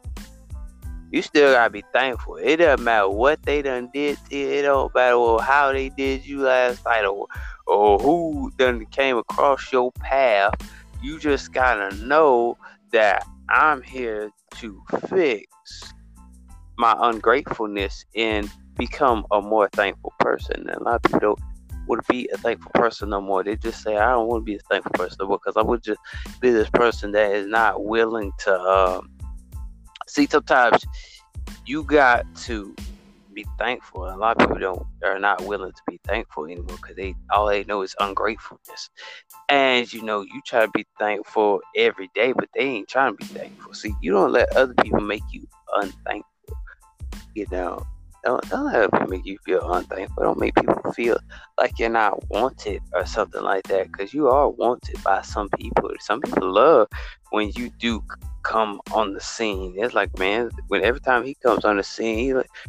you 1.11 1.21
still 1.21 1.53
gotta 1.53 1.69
be 1.69 1.83
thankful. 1.93 2.35
It 2.35 2.57
doesn't 2.57 2.83
matter 2.83 3.09
what 3.09 3.41
they 3.43 3.61
done 3.61 3.89
did 3.93 4.17
to 4.29 4.37
you. 4.37 4.49
It 4.49 4.61
don't 4.63 4.93
matter 4.93 5.41
how 5.41 5.71
they 5.71 5.89
did 5.89 6.25
you 6.25 6.41
last 6.41 6.85
night 6.85 7.05
or, 7.05 7.27
or 7.67 7.99
who 7.99 8.51
done 8.57 8.85
came 8.87 9.17
across 9.17 9.71
your 9.71 9.91
path. 9.93 10.53
You 11.01 11.19
just 11.19 11.53
gotta 11.53 11.95
know 11.95 12.57
that 12.91 13.25
I'm 13.49 13.81
here 13.81 14.31
to 14.55 14.83
fix 15.07 15.47
my 16.77 16.95
ungratefulness 16.97 18.05
and 18.15 18.49
become 18.77 19.25
a 19.31 19.41
more 19.41 19.69
thankful 19.73 20.13
person. 20.19 20.69
And 20.69 20.81
a 20.81 20.83
lot 20.83 20.95
of 20.95 21.03
people 21.03 21.19
don't 21.19 21.39
would 21.89 22.05
be 22.07 22.29
a 22.31 22.37
thankful 22.37 22.71
person 22.75 23.09
no 23.09 23.19
more. 23.19 23.43
They 23.43 23.55
just 23.55 23.81
say, 23.81 23.97
I 23.97 24.11
don't 24.11 24.27
want 24.27 24.41
to 24.41 24.45
be 24.45 24.55
a 24.55 24.59
thankful 24.69 24.91
person 24.91 25.27
because 25.27 25.57
I 25.57 25.63
would 25.63 25.83
just 25.83 25.99
be 26.39 26.51
this 26.51 26.69
person 26.69 27.11
that 27.13 27.31
is 27.31 27.47
not 27.47 27.83
willing 27.83 28.31
to 28.45 28.59
um, 28.59 29.09
see 30.09 30.27
sometimes 30.29 30.85
you 31.65 31.83
got 31.83 32.25
to 32.43 32.75
be 33.33 33.45
thankful. 33.57 34.05
A 34.05 34.17
lot 34.17 34.41
of 34.41 34.47
people 34.47 34.59
don't 34.59 34.85
are 35.03 35.19
not 35.19 35.45
willing 35.45 35.71
to 35.71 35.81
be 35.87 35.99
thankful 36.05 36.45
anymore 36.45 36.77
because 36.81 36.95
they 36.95 37.15
all 37.31 37.47
they 37.47 37.63
know 37.63 37.81
is 37.81 37.95
ungratefulness. 37.99 38.89
And 39.49 39.91
you 39.91 40.01
know, 40.01 40.21
you 40.21 40.41
try 40.45 40.65
to 40.65 40.71
be 40.73 40.85
thankful 40.99 41.61
every 41.75 42.09
day, 42.15 42.33
but 42.33 42.49
they 42.53 42.61
ain't 42.61 42.89
trying 42.89 43.15
to 43.15 43.17
be 43.17 43.25
thankful. 43.25 43.73
See, 43.73 43.93
you 44.01 44.11
don't 44.11 44.31
let 44.31 44.55
other 44.55 44.73
people 44.81 45.01
make 45.01 45.23
you 45.31 45.47
unthankful. 45.75 46.25
You 47.35 47.45
know, 47.51 47.85
don't, 48.29 48.49
don't 48.49 48.65
let 48.71 48.91
people 48.91 49.07
make 49.07 49.25
you 49.25 49.37
feel 49.43 49.71
unthankful. 49.73 50.23
Don't 50.23 50.39
make 50.39 50.53
people 50.55 50.93
feel 50.93 51.17
like 51.57 51.79
you're 51.79 51.89
not 51.89 52.29
wanted 52.29 52.81
or 52.93 53.05
something 53.05 53.41
like 53.41 53.63
that. 53.63 53.91
Because 53.91 54.13
you 54.13 54.27
are 54.27 54.49
wanted 54.49 55.01
by 55.03 55.21
some 55.21 55.49
people. 55.57 55.89
Some 55.99 56.21
people 56.21 56.51
love 56.51 56.87
when 57.31 57.51
you 57.55 57.71
do 57.79 58.03
come 58.43 58.81
on 58.91 59.13
the 59.13 59.21
scene. 59.21 59.73
It's 59.77 59.95
like, 59.95 60.17
man, 60.19 60.51
when 60.67 60.83
every 60.83 60.99
time 60.99 61.25
he 61.25 61.35
comes 61.35 61.65
on 61.65 61.77
the 61.77 61.83
scene, 61.83 62.17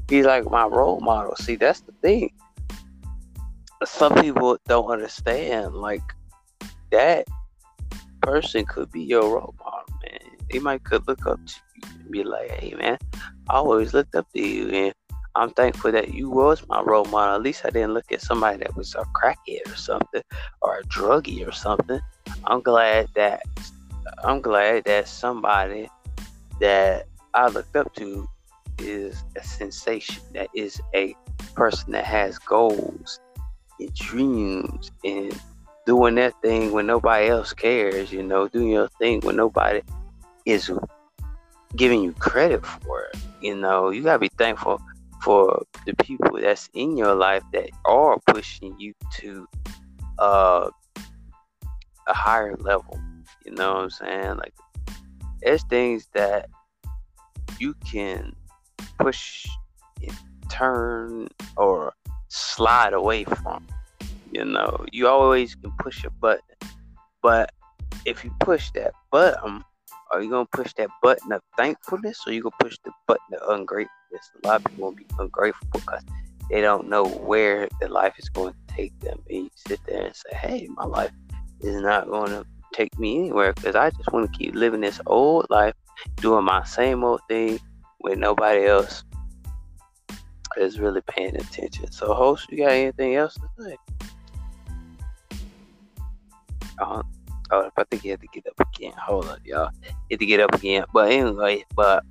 he 0.08 0.16
he's 0.16 0.24
like 0.24 0.50
my 0.50 0.64
role 0.64 1.00
model. 1.00 1.36
See, 1.36 1.56
that's 1.56 1.80
the 1.82 1.92
thing. 2.00 2.32
Some 3.84 4.14
people 4.14 4.58
don't 4.66 4.90
understand. 4.90 5.74
Like 5.74 6.02
that 6.90 7.26
person 8.22 8.64
could 8.64 8.90
be 8.90 9.02
your 9.02 9.22
role 9.22 9.54
model, 9.62 9.94
man. 10.02 10.36
They 10.50 10.58
might 10.58 10.84
could 10.84 11.06
look 11.06 11.26
up 11.26 11.38
to 11.46 11.54
you 11.76 11.88
and 12.00 12.10
be 12.10 12.24
like, 12.24 12.50
hey, 12.50 12.74
man, 12.74 12.98
I 13.48 13.56
always 13.56 13.92
looked 13.94 14.14
up 14.14 14.26
to 14.34 14.40
you, 14.40 14.68
and 14.68 14.94
I'm 15.36 15.50
thankful 15.50 15.92
that 15.92 16.12
you 16.12 16.28
was 16.28 16.66
my 16.68 16.80
role 16.80 17.04
model. 17.04 17.36
At 17.36 17.42
least 17.42 17.64
I 17.64 17.70
didn't 17.70 17.94
look 17.94 18.10
at 18.10 18.20
somebody 18.20 18.58
that 18.58 18.76
was 18.76 18.94
a 18.94 19.04
crackhead 19.14 19.72
or 19.72 19.76
something 19.76 20.22
or 20.60 20.78
a 20.78 20.82
druggie 20.84 21.46
or 21.46 21.52
something. 21.52 22.00
I'm 22.46 22.60
glad 22.60 23.08
that 23.14 23.42
I'm 24.24 24.40
glad 24.40 24.84
that 24.84 25.06
somebody 25.06 25.88
that 26.60 27.06
I 27.32 27.48
looked 27.48 27.76
up 27.76 27.94
to 27.94 28.28
is 28.78 29.22
a 29.36 29.44
sensation, 29.44 30.22
that 30.34 30.48
is 30.54 30.80
a 30.94 31.14
person 31.54 31.92
that 31.92 32.04
has 32.04 32.38
goals 32.38 33.20
and 33.78 33.94
dreams 33.94 34.90
and 35.04 35.38
doing 35.86 36.16
that 36.16 36.34
thing 36.42 36.72
when 36.72 36.86
nobody 36.86 37.28
else 37.28 37.52
cares, 37.52 38.12
you 38.12 38.22
know, 38.22 38.48
doing 38.48 38.70
your 38.70 38.88
thing 38.98 39.20
when 39.20 39.36
nobody 39.36 39.80
is 40.44 40.70
giving 41.76 42.02
you 42.02 42.12
credit 42.14 42.64
for 42.66 43.02
it. 43.04 43.16
You 43.40 43.54
know, 43.54 43.90
you 43.90 44.02
gotta 44.02 44.18
be 44.18 44.30
thankful 44.36 44.80
for 45.22 45.62
the 45.86 45.94
people 45.96 46.38
that's 46.40 46.68
in 46.74 46.96
your 46.96 47.14
life 47.14 47.42
that 47.52 47.70
are 47.84 48.18
pushing 48.26 48.74
you 48.78 48.94
to 49.18 49.46
uh, 50.18 50.70
a 52.06 52.14
higher 52.14 52.56
level. 52.56 52.98
You 53.44 53.52
know 53.52 53.74
what 53.74 53.82
I'm 53.82 53.90
saying? 53.90 54.36
Like, 54.36 54.54
there's 55.42 55.62
things 55.64 56.08
that 56.14 56.48
you 57.58 57.74
can 57.90 58.34
push 58.98 59.46
and 60.02 60.16
turn 60.48 61.28
or 61.56 61.92
slide 62.28 62.92
away 62.92 63.24
from. 63.24 63.66
You 64.32 64.44
know, 64.44 64.84
you 64.92 65.08
always 65.08 65.54
can 65.54 65.72
push 65.78 66.04
a 66.04 66.10
button, 66.10 66.56
but 67.22 67.52
if 68.04 68.24
you 68.24 68.32
push 68.40 68.70
that 68.72 68.92
button, 69.10 69.64
are 70.12 70.22
you 70.22 70.30
gonna 70.30 70.46
push 70.52 70.72
that 70.74 70.90
button 71.02 71.32
of 71.32 71.42
thankfulness 71.56 72.20
or 72.26 72.32
you 72.32 72.42
gonna 72.42 72.54
push 72.60 72.76
the 72.84 72.92
button 73.06 73.34
of 73.34 73.50
ungratefulness? 74.10 74.30
A 74.44 74.46
lot 74.46 74.56
of 74.56 74.64
people 74.64 74.84
will 74.84 74.92
be 74.92 75.06
ungrateful 75.18 75.68
because 75.72 76.02
they 76.50 76.60
don't 76.60 76.88
know 76.88 77.04
where 77.04 77.68
their 77.80 77.88
life 77.88 78.14
is 78.18 78.28
going 78.28 78.52
to 78.52 78.74
take 78.74 78.98
them. 79.00 79.22
And 79.28 79.44
you 79.44 79.50
sit 79.54 79.80
there 79.86 80.06
and 80.06 80.14
say, 80.14 80.36
Hey, 80.36 80.68
my 80.74 80.84
life 80.84 81.12
is 81.60 81.80
not 81.82 82.08
going 82.08 82.30
to 82.30 82.44
take 82.72 82.98
me 82.98 83.18
anywhere 83.18 83.52
because 83.52 83.76
I 83.76 83.90
just 83.90 84.12
want 84.12 84.30
to 84.30 84.38
keep 84.38 84.54
living 84.54 84.80
this 84.80 85.00
old 85.06 85.46
life, 85.50 85.74
doing 86.16 86.44
my 86.44 86.64
same 86.64 87.04
old 87.04 87.20
thing 87.28 87.60
with 88.00 88.18
nobody 88.18 88.66
else 88.66 89.04
is 90.56 90.80
really 90.80 91.02
paying 91.02 91.36
attention. 91.36 91.90
So, 91.92 92.12
host, 92.14 92.50
you 92.50 92.58
got 92.58 92.72
anything 92.72 93.14
else 93.14 93.34
to 93.34 93.48
say? 93.58 93.76
Uh, 96.78 97.02
oh, 97.50 97.70
I 97.76 97.84
think 97.84 98.04
you 98.04 98.12
had 98.12 98.20
to 98.20 98.26
get 98.32 98.46
up 98.46 98.68
again. 98.74 98.92
Hold 98.96 99.26
up, 99.26 99.38
y'all. 99.44 99.70
You 99.82 99.92
had 100.12 100.20
to 100.20 100.26
get 100.26 100.40
up 100.40 100.54
again. 100.54 100.84
But 100.92 101.12
anyway, 101.12 101.64
but 101.76 102.04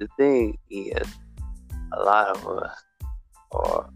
the 0.00 0.08
thing 0.16 0.58
is, 0.70 1.06
a 1.92 2.02
lot 2.02 2.28
of 2.28 2.48
us 2.48 2.82
are 3.52 3.90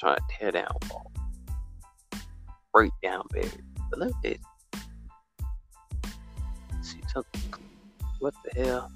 trying 0.00 0.16
to 0.16 0.22
tear 0.30 0.50
down 0.50 0.74
walls, 0.90 1.12
break 2.72 2.92
down 3.02 3.24
barriers. 3.30 3.52
But 3.90 3.98
look 4.00 4.14
at 4.24 4.38
see 6.82 7.00
something. 7.12 7.42
What 8.18 8.34
the 8.44 8.64
hell? 8.64 8.90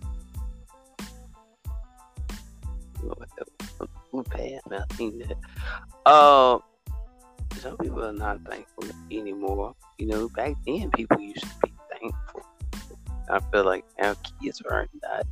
What 3.03 3.29
the? 3.37 3.45
Bad 4.13 4.61
man? 4.69 4.85
I 4.91 4.95
think 4.95 5.23
that. 5.25 6.11
Um, 6.11 6.63
some 7.59 7.77
people 7.77 8.05
are 8.05 8.13
not 8.13 8.41
thankful 8.49 8.85
anymore. 9.11 9.75
You 9.99 10.07
know, 10.07 10.29
back 10.31 10.55
then 10.67 10.91
people 10.91 11.21
used 11.21 11.43
to 11.43 11.49
be 11.63 11.73
thankful. 11.93 12.40
I 13.31 13.41
feel 13.53 13.65
like 13.65 13.85
now 13.99 14.15
kids 14.41 14.63
are 14.71 14.87
not 15.03 15.03
that 15.03 15.27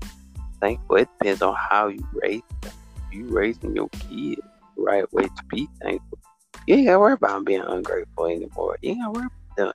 thankful. 0.61 0.97
It 0.97 1.09
depends 1.19 1.43
on 1.43 1.55
how 1.55 1.89
you 1.89 2.07
raise 2.13 2.43
them. 2.63 2.73
You 3.13 3.27
raising 3.29 3.75
your 3.75 3.89
kid 3.91 4.41
the 4.77 4.83
right 4.83 5.11
way 5.13 5.25
to 5.25 5.45
be 5.51 5.69
thankful, 5.83 6.19
you 6.67 6.77
ain't 6.77 6.87
gotta 6.87 6.99
worry 6.99 7.15
about 7.15 7.45
being 7.45 7.63
ungrateful 7.63 8.27
anymore. 8.27 8.79
You 8.83 8.91
ain't 8.91 9.01
gotta 9.01 9.13
worry 9.13 9.27
about 9.27 9.57
them 9.57 9.73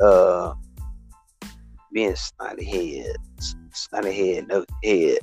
uh 0.00 0.54
being 1.92 2.16
snotty 2.16 2.64
heads, 2.64 3.56
snotty 3.72 4.12
head, 4.12 4.48
no 4.48 4.64
head 4.82 5.18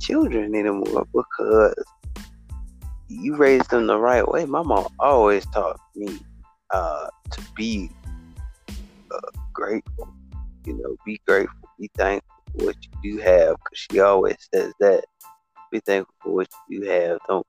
children 0.00 0.54
anymore 0.54 1.06
because 1.12 1.74
you 3.08 3.36
raised 3.36 3.70
them 3.70 3.86
the 3.86 3.98
right 3.98 4.26
way. 4.26 4.44
My 4.44 4.62
mom 4.62 4.86
always 4.98 5.46
taught 5.46 5.78
me 5.94 6.18
uh, 6.72 7.06
to 7.30 7.42
be 7.54 7.90
uh, 9.12 9.30
grateful. 9.52 10.08
You 10.64 10.78
know, 10.78 10.96
be 11.04 11.20
grateful, 11.26 11.65
be 11.78 11.90
thankful 11.96 12.34
for 12.58 12.66
what 12.66 12.76
you 12.82 13.16
do 13.16 13.22
have, 13.22 13.56
because 13.56 13.78
she 13.78 14.00
always 14.00 14.36
says 14.52 14.72
that. 14.80 15.04
Be 15.72 15.80
thankful 15.80 16.14
for 16.22 16.32
what 16.32 16.48
you 16.68 16.88
have. 16.88 17.18
Don't 17.28 17.46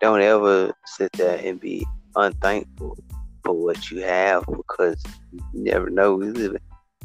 don't 0.00 0.22
ever 0.22 0.72
sit 0.86 1.12
there 1.12 1.38
and 1.44 1.60
be 1.60 1.86
unthankful 2.16 2.96
for 3.44 3.52
what 3.52 3.90
you 3.90 4.02
have, 4.02 4.44
because 4.46 5.02
you 5.32 5.40
never 5.52 5.90
know. 5.90 6.14
We 6.14 6.30
live 6.30 6.56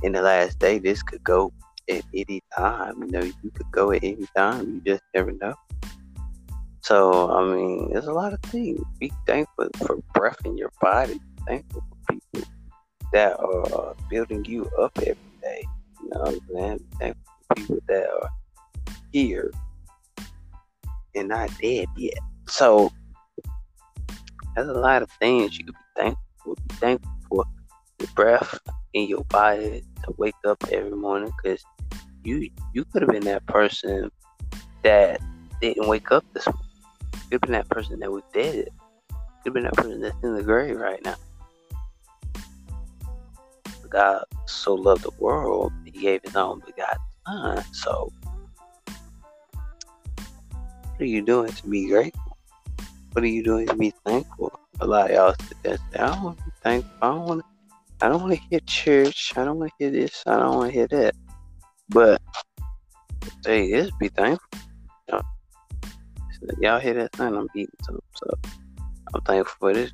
in 0.03 0.13
the 0.13 0.21
last 0.21 0.59
day. 0.59 0.79
This 0.79 1.03
could 1.03 1.23
go 1.23 1.51
at 1.89 2.03
any 2.13 2.41
time. 2.57 3.03
You 3.03 3.11
know, 3.11 3.21
you 3.21 3.51
could 3.51 3.71
go 3.71 3.91
at 3.91 4.03
any 4.03 4.25
time. 4.35 4.75
You 4.75 4.93
just 4.93 5.03
never 5.13 5.33
know. 5.33 5.53
So, 6.81 7.29
I 7.29 7.43
mean, 7.53 7.91
there's 7.91 8.07
a 8.07 8.13
lot 8.13 8.33
of 8.33 8.41
things. 8.43 8.81
Be 8.99 9.11
thankful 9.25 9.69
for 9.77 10.01
breath 10.13 10.39
in 10.45 10.57
your 10.57 10.71
body. 10.81 11.19
Thankful 11.47 11.81
for 11.81 12.13
people 12.13 12.49
that 13.11 13.39
are 13.39 13.95
building 14.09 14.45
you 14.45 14.69
up 14.79 14.91
every 14.99 15.17
day. 15.41 15.65
Know 16.13 16.21
what 16.21 16.33
I'm 16.33 16.79
saying? 16.99 17.15
Be 17.55 17.61
people 17.61 17.79
that 17.87 18.07
are 18.07 18.29
here 19.11 19.51
and 21.15 21.29
not 21.29 21.49
dead 21.61 21.87
yet. 21.97 22.17
So, 22.47 22.91
there's 24.55 24.67
a 24.67 24.73
lot 24.73 25.01
of 25.01 25.09
things 25.19 25.57
you 25.57 25.65
could 25.65 25.75
be 25.75 26.01
thankful 26.01 26.23
for. 26.43 26.55
Be 26.55 26.75
thankful 26.75 27.11
for 27.29 27.45
the 27.99 28.07
breath 28.07 28.59
in 28.93 29.07
your 29.07 29.23
body 29.25 29.83
to 30.03 30.13
wake 30.17 30.35
up 30.45 30.63
every 30.71 30.91
morning 30.91 31.31
because 31.41 31.63
you 32.23 32.49
you 32.73 32.85
could 32.85 33.01
have 33.01 33.11
been 33.11 33.23
that 33.25 33.45
person 33.47 34.11
that 34.83 35.19
didn't 35.61 35.87
wake 35.87 36.11
up 36.11 36.25
this 36.33 36.45
morning 36.45 36.63
could 37.39 37.49
have 37.49 37.49
been 37.49 37.67
that 37.67 37.69
person 37.69 37.99
that 37.99 38.11
was 38.11 38.23
dead. 38.31 38.69
Could 39.09 39.45
have 39.45 39.53
been 39.53 39.63
that 39.63 39.73
person 39.73 40.01
that's 40.01 40.15
in 40.23 40.35
the 40.35 40.43
grave 40.43 40.77
right 40.77 41.03
now. 41.03 41.15
God 43.93 44.23
so 44.47 44.73
loved 44.73 45.03
the 45.03 45.11
world, 45.19 45.71
he 45.85 45.91
gave 45.91 46.21
his 46.23 46.35
own 46.35 46.61
begotten 46.65 46.99
son. 47.27 47.63
So, 47.71 48.11
what 50.81 51.01
are 51.01 51.05
you 51.05 51.21
doing 51.21 51.51
to 51.51 51.67
be 51.67 51.87
grateful? 51.87 52.37
What 53.13 53.23
are 53.23 53.27
you 53.27 53.43
doing 53.43 53.67
to 53.67 53.75
be 53.75 53.93
thankful? 54.05 54.59
A 54.79 54.87
lot 54.87 55.11
of 55.11 55.15
y'all 55.15 55.35
sit 55.47 55.57
there 55.63 55.77
say, 55.77 55.99
I 55.99 56.07
don't 56.07 56.23
want 56.23 56.37
to 56.39 56.43
be 56.45 56.51
thankful. 56.63 56.93
I 57.01 57.07
don't 57.09 57.25
want 57.25 57.41
to. 57.41 57.45
I 58.01 58.09
don't 58.09 58.21
want 58.21 58.33
to 58.33 58.41
hear 58.49 58.59
church. 58.61 59.33
I 59.37 59.45
don't 59.45 59.59
want 59.59 59.71
to 59.71 59.75
hear 59.79 59.91
this. 59.91 60.23
I 60.25 60.37
don't 60.37 60.55
want 60.57 60.73
to 60.73 60.77
hear 60.77 60.87
that. 60.87 61.15
But 61.89 62.21
say 63.43 63.65
is 63.65 63.91
be 63.99 64.09
thankful. 64.09 64.59
Y'all 66.59 66.79
hear 66.79 66.93
that 66.95 67.13
thing? 67.13 67.35
I'm 67.35 67.47
eating 67.55 67.75
something. 67.83 68.03
So 68.15 68.39
I'm 69.13 69.21
thankful 69.21 69.55
for 69.59 69.73
this 69.73 69.91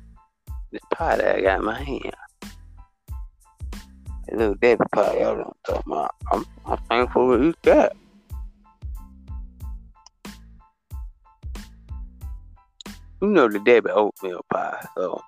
this 0.72 0.80
pie 0.92 1.16
that 1.16 1.36
I 1.36 1.40
got 1.40 1.58
in 1.60 1.64
my 1.64 1.80
hand. 1.80 2.14
Little 4.32 4.54
Debbie 4.54 4.84
pie, 4.92 5.18
y'all 5.18 5.36
don't 5.36 5.56
talk 5.66 5.84
about. 5.86 6.14
I'm, 6.30 6.46
I'm 6.64 6.78
thankful 6.88 7.36
to 7.36 7.48
eat 7.48 7.56
that. 7.62 7.96
You 13.20 13.28
know 13.28 13.48
the 13.48 13.58
Debbie 13.58 13.90
oatmeal 13.90 14.44
pie, 14.50 14.86
so 14.96 15.20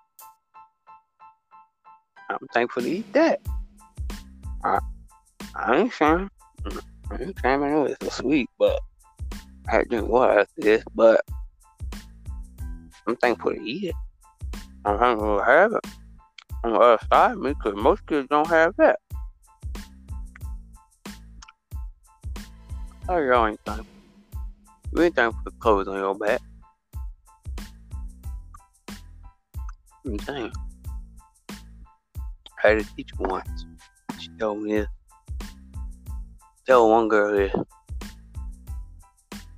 I'm 2.30 2.46
thankful 2.54 2.82
to 2.82 2.88
eat 2.88 3.12
that. 3.12 3.40
I, 4.64 4.78
I 5.56 5.76
ain't 5.78 5.92
saying, 5.92 6.30
I 7.10 7.22
ain't 7.22 7.36
trying. 7.36 7.64
I 7.64 7.68
know 7.68 7.84
it's 7.86 7.98
so 8.02 8.22
sweet, 8.22 8.48
but 8.58 8.80
I 9.68 9.82
to 9.82 9.84
drink 9.84 10.08
water 10.08 10.40
after 10.40 10.60
this, 10.60 10.84
but 10.94 11.22
I'm 13.06 13.16
thankful 13.16 13.52
to 13.52 13.60
eat 13.60 13.90
it. 13.90 13.94
I'm 14.84 14.98
thankful 14.98 15.38
to 15.38 15.44
have 15.44 15.72
it 15.72 15.86
on 16.64 16.74
uh, 16.74 16.96
the 17.10 17.16
of 17.16 17.38
me 17.38 17.52
because 17.52 17.74
most 17.74 18.06
kids 18.06 18.28
don't 18.28 18.48
have 18.48 18.74
that. 18.76 18.98
Oh, 23.08 23.18
y'all 23.18 23.46
ain't 23.46 23.60
thankful. 23.66 23.86
You 24.94 25.02
ain't 25.02 25.16
thankful 25.16 25.42
for 25.42 25.50
the 25.50 25.56
clothes 25.56 25.88
on 25.88 25.96
your 25.96 26.14
back. 26.14 26.40
Saying. 30.24 30.52
I 32.64 32.68
had 32.68 32.78
a 32.78 32.84
teacher 32.84 33.16
once. 33.18 33.66
She 34.18 34.28
told 34.38 34.62
me 34.62 34.72
this. 34.72 34.86
Tell 36.66 36.88
one 36.88 37.08
girl 37.08 37.32
this. 37.32 37.54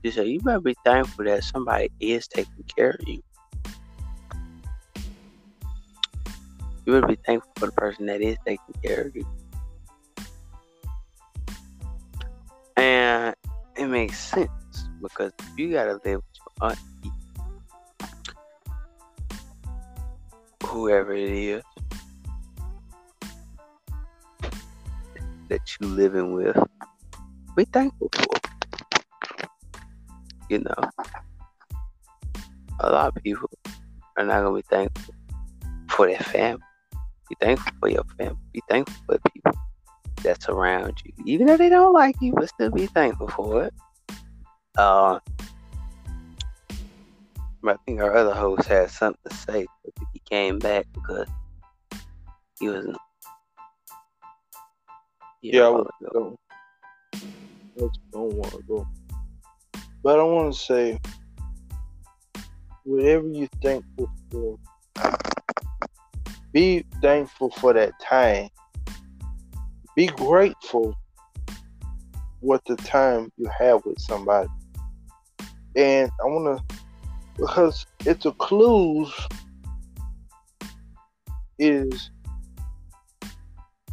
She 0.04 0.10
said, 0.10 0.28
You 0.28 0.40
better 0.40 0.60
be 0.60 0.74
thankful 0.84 1.24
that 1.24 1.44
somebody 1.44 1.90
is 2.00 2.26
taking 2.28 2.64
care 2.76 2.90
of 2.90 3.08
you. 3.08 3.22
You 6.86 6.92
better 6.92 7.06
be 7.06 7.18
thankful 7.24 7.52
for 7.56 7.66
the 7.66 7.72
person 7.72 8.06
that 8.06 8.20
is 8.20 8.36
taking 8.44 8.74
care 8.82 9.02
of 9.02 9.16
you. 9.16 9.26
And 12.76 13.34
it 13.76 13.86
makes 13.86 14.18
sense 14.18 14.50
because 15.00 15.32
you 15.56 15.72
gotta 15.72 16.00
live 16.04 16.20
with 16.20 16.38
your 16.60 16.70
auntie, 16.70 17.12
whoever 20.64 21.14
it 21.14 21.30
is 21.30 21.62
that 25.48 25.60
you 25.80 25.86
living 25.86 26.32
with. 26.32 26.56
Be 27.56 27.64
thankful 27.64 28.10
for 28.12 28.24
you 30.50 30.58
know. 30.58 30.90
a 32.80 32.90
lot 32.90 33.16
of 33.16 33.22
people 33.22 33.48
are 34.16 34.24
not 34.24 34.42
gonna 34.42 34.56
be 34.56 34.62
thankful 34.62 35.14
for 35.88 36.06
their 36.06 36.18
family. 36.18 36.60
Be 37.28 37.36
thankful 37.40 37.72
for 37.80 37.88
your 37.88 38.04
family. 38.18 38.38
Be 38.52 38.62
thankful 38.68 38.96
for 39.06 39.14
the 39.14 39.30
people 39.30 39.52
that's 40.22 40.48
around 40.48 41.00
you, 41.04 41.12
even 41.26 41.46
though 41.46 41.56
they 41.56 41.68
don't 41.68 41.92
like 41.92 42.16
you, 42.20 42.32
but 42.32 42.48
still 42.48 42.70
be 42.70 42.86
thankful 42.86 43.28
for 43.28 43.64
it. 43.64 43.74
Uh, 44.76 45.18
I 47.66 47.76
think 47.86 48.00
our 48.00 48.14
other 48.14 48.34
host 48.34 48.68
had 48.68 48.90
something 48.90 49.20
to 49.30 49.36
say, 49.36 49.66
but 49.84 49.94
he 50.12 50.20
came 50.28 50.58
back 50.58 50.86
because 50.92 51.28
he 52.58 52.68
was. 52.68 52.96
Yeah, 55.42 55.66
I 55.66 55.68
was 55.70 55.86
go. 56.12 56.36
Let's 57.76 57.98
don't 58.12 58.34
want 58.34 58.52
to 58.52 58.62
go. 58.68 58.86
But 60.02 60.20
I 60.20 60.22
want 60.22 60.54
to 60.54 60.58
say, 60.60 60.98
whatever 62.84 63.26
you're 63.28 63.48
thankful 63.62 64.10
for, 64.30 64.58
be 66.54 66.86
thankful 67.02 67.50
for 67.50 67.72
that 67.72 67.92
time. 68.00 68.48
Be 69.96 70.06
grateful 70.06 70.94
with 72.40 72.62
the 72.66 72.76
time 72.76 73.30
you 73.36 73.50
have 73.58 73.84
with 73.84 74.00
somebody. 74.00 74.48
And 75.74 76.10
I 76.22 76.24
want 76.26 76.58
to, 76.68 76.76
because 77.36 77.84
it's 78.06 78.24
a 78.24 78.32
clues 78.32 79.12
is 81.58 82.10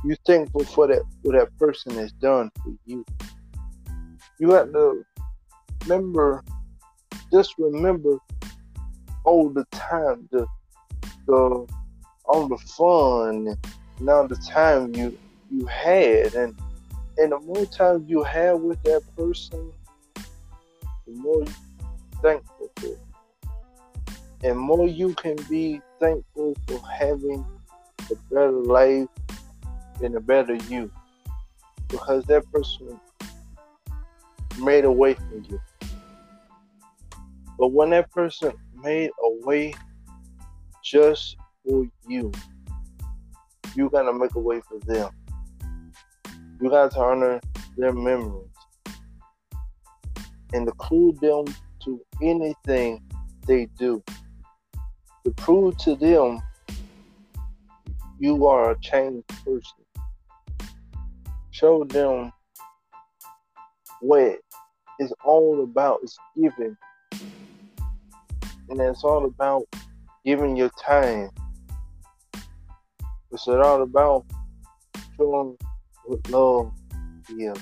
you 0.04 0.16
thankful 0.26 0.64
for 0.64 0.88
that 0.88 1.02
what 1.24 1.34
that 1.34 1.58
person 1.58 1.96
has 1.96 2.12
done 2.14 2.52
for 2.64 2.74
you. 2.86 3.04
You 4.40 4.52
have 4.52 4.72
to 4.72 5.04
remember, 5.84 6.44
just 7.34 7.56
remember 7.58 8.18
all 9.24 9.50
the 9.50 9.66
time, 9.72 10.30
the 10.32 10.46
the 11.26 11.68
all 12.26 12.48
the 12.48 12.58
fun 12.58 13.58
and 14.00 14.10
all 14.10 14.28
the 14.28 14.36
time 14.36 14.94
you 14.96 15.18
you 15.50 15.66
had, 15.66 16.34
and 16.34 16.56
and 17.18 17.32
the 17.32 17.40
more 17.40 17.66
time 17.66 18.06
you 18.08 18.24
have 18.24 18.60
with 18.60 18.82
that 18.84 19.02
person, 19.18 19.72
the 20.16 21.14
more 21.14 21.46
thankful 22.22 22.70
for, 22.78 22.98
and 24.44 24.58
more 24.58 24.88
you 24.88 25.14
can 25.16 25.36
be 25.50 25.82
thankful 26.00 26.56
for 26.68 26.80
having 26.88 27.46
a 28.10 28.16
better 28.34 28.52
life 28.52 29.08
and 30.02 30.16
a 30.16 30.20
better 30.20 30.56
you, 30.56 30.90
because 31.90 32.24
that 32.26 32.50
person 32.52 33.00
made 34.60 34.86
a 34.86 34.92
way 34.92 35.14
for 35.14 35.38
you. 35.50 35.62
But 37.58 37.74
when 37.74 37.92
that 37.92 38.10
person 38.12 38.54
made 38.82 39.12
a 39.24 39.46
way 39.46 39.74
just 40.84 41.38
for 41.66 41.86
you, 42.08 42.32
you 43.76 43.90
gotta 43.90 44.14
make 44.14 44.36
a 44.36 44.40
way 44.40 44.62
for 44.62 44.80
them. 44.80 45.10
You 46.62 46.70
got 46.70 46.92
to 46.92 47.00
honor 47.00 47.42
their 47.78 47.94
memories 47.94 48.48
and 50.54 50.68
include 50.68 51.20
them 51.20 51.46
to 51.84 52.00
anything 52.22 53.02
they 53.48 53.68
do. 53.78 54.04
To 55.24 55.32
prove 55.38 55.78
to 55.80 55.96
them 55.96 56.42
you 58.20 58.46
are 58.46 58.72
a 58.72 58.80
changed 58.82 59.28
person. 59.44 59.84
Show 61.50 61.84
them 61.86 62.32
what 64.02 64.40
it's 65.00 65.14
all 65.24 65.64
about 65.64 66.00
is 66.04 66.18
giving. 66.36 66.78
And 68.70 68.80
it's 68.80 69.04
all 69.04 69.26
about 69.26 69.64
giving 70.24 70.56
your 70.56 70.70
time. 70.80 71.30
It's 73.34 73.48
all 73.48 73.82
about 73.82 74.26
showing 75.16 75.58
what 76.06 76.30
love 76.30 76.74
is. 77.30 77.58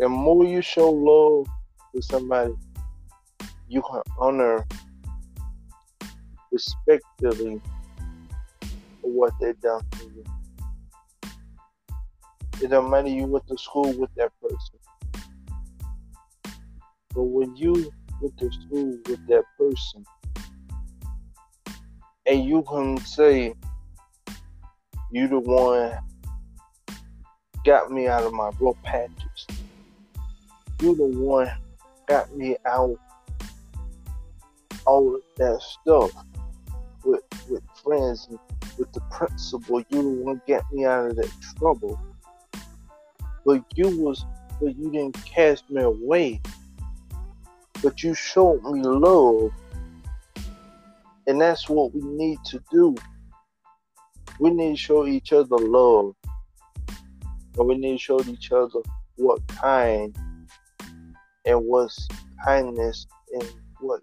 The 0.00 0.08
more 0.08 0.44
you 0.44 0.60
show 0.62 0.90
love 0.90 1.46
to 1.94 2.02
somebody, 2.02 2.54
you 3.68 3.82
can 3.82 4.02
honor 4.18 4.66
respectively 6.50 7.60
for 9.00 9.10
what 9.12 9.32
they've 9.40 9.60
done 9.60 9.82
for 9.92 10.04
you. 10.04 10.24
It 12.60 12.70
don't 12.70 12.90
matter 12.90 13.08
you 13.08 13.26
went 13.26 13.46
to 13.46 13.56
school 13.56 13.92
with 13.92 14.10
that 14.16 14.32
person. 14.42 14.78
But 17.14 17.22
when 17.22 17.54
you 17.54 17.92
went 18.20 18.36
to 18.38 18.50
school 18.50 18.98
with 19.08 19.24
that 19.28 19.44
person 19.56 20.04
and 22.26 22.44
you 22.44 22.64
can 22.68 22.98
say 22.98 23.54
you 25.14 25.28
the 25.28 25.38
one 25.38 25.96
got 27.64 27.88
me 27.92 28.08
out 28.08 28.24
of 28.24 28.32
my 28.32 28.50
rough 28.58 28.82
patches. 28.82 29.46
You 30.82 30.96
the 30.96 31.06
one 31.06 31.48
got 32.08 32.34
me 32.36 32.56
out 32.66 32.98
all 34.86 35.20
that 35.36 35.62
stuff 35.62 36.10
with 37.04 37.22
with 37.48 37.62
friends 37.84 38.26
and 38.28 38.40
with 38.76 38.92
the 38.92 39.00
principal. 39.02 39.84
You 39.88 40.02
the 40.02 40.24
one 40.24 40.42
got 40.48 40.64
me 40.72 40.84
out 40.84 41.06
of 41.06 41.16
that 41.16 41.30
trouble. 41.58 41.96
But 43.46 43.62
you 43.76 43.96
was 43.96 44.24
but 44.60 44.76
you 44.76 44.90
didn't 44.90 45.24
cast 45.24 45.70
me 45.70 45.82
away. 45.82 46.40
But 47.84 48.02
you 48.02 48.14
showed 48.14 48.64
me 48.64 48.82
love. 48.82 49.52
And 51.28 51.40
that's 51.40 51.68
what 51.68 51.94
we 51.94 52.00
need 52.02 52.38
to 52.46 52.60
do. 52.72 52.96
We 54.38 54.50
need 54.50 54.70
to 54.70 54.76
show 54.76 55.06
each 55.06 55.32
other 55.32 55.56
love. 55.56 56.14
And 57.56 57.68
we 57.68 57.76
need 57.76 57.92
to 57.92 57.98
show 57.98 58.20
each 58.22 58.50
other 58.52 58.80
what 59.16 59.46
kind 59.48 60.16
and 61.44 61.60
what's 61.64 62.08
kindness 62.44 63.06
and 63.32 63.48
what 63.80 64.00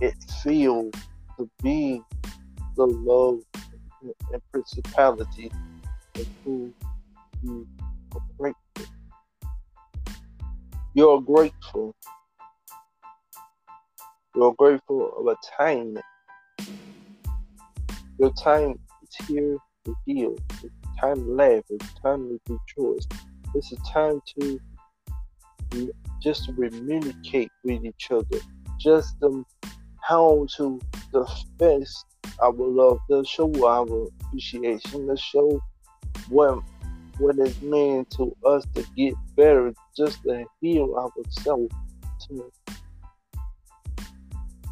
it 0.00 0.14
feels 0.42 0.92
to 1.38 1.50
be 1.62 2.00
the 2.76 2.86
love 2.86 3.40
and 4.32 4.42
principality 4.52 5.50
of 6.14 6.26
who 6.44 6.72
you 7.42 7.66
are 8.14 8.20
grateful. 8.38 8.94
You're 10.94 11.20
grateful. 11.20 11.94
You're 14.34 14.54
grateful 14.54 15.12
of 15.18 15.26
a 15.26 15.36
time. 15.58 15.98
Your 18.18 18.32
time 18.34 18.78
here 19.26 19.56
to 19.84 19.96
heal. 20.04 20.36
It's 20.62 20.74
time 21.00 21.16
to 21.16 21.30
laugh. 21.30 21.62
It's 21.70 21.92
time 22.02 22.28
to 22.28 22.40
rejoice. 22.48 23.06
It's 23.54 23.72
a 23.72 23.76
time 23.92 24.20
to 24.38 24.60
just 26.22 26.44
to 26.44 26.52
communicate 26.52 27.50
with 27.64 27.84
each 27.84 28.10
other. 28.10 28.38
Just 28.78 29.16
um, 29.22 29.44
how 30.00 30.46
to 30.56 30.80
express 31.14 32.04
our 32.40 32.52
love, 32.52 32.98
to 33.10 33.24
show 33.24 33.50
our 33.66 34.08
appreciation, 34.26 35.08
to 35.08 35.16
show 35.16 35.60
what 36.28 36.62
what 37.18 37.38
it 37.38 37.62
means 37.62 38.06
to 38.16 38.36
us 38.44 38.66
to 38.74 38.84
get 38.96 39.14
better, 39.36 39.72
just 39.96 40.22
to 40.24 40.44
heal 40.60 40.94
ourselves, 40.94 41.74
to 42.28 42.52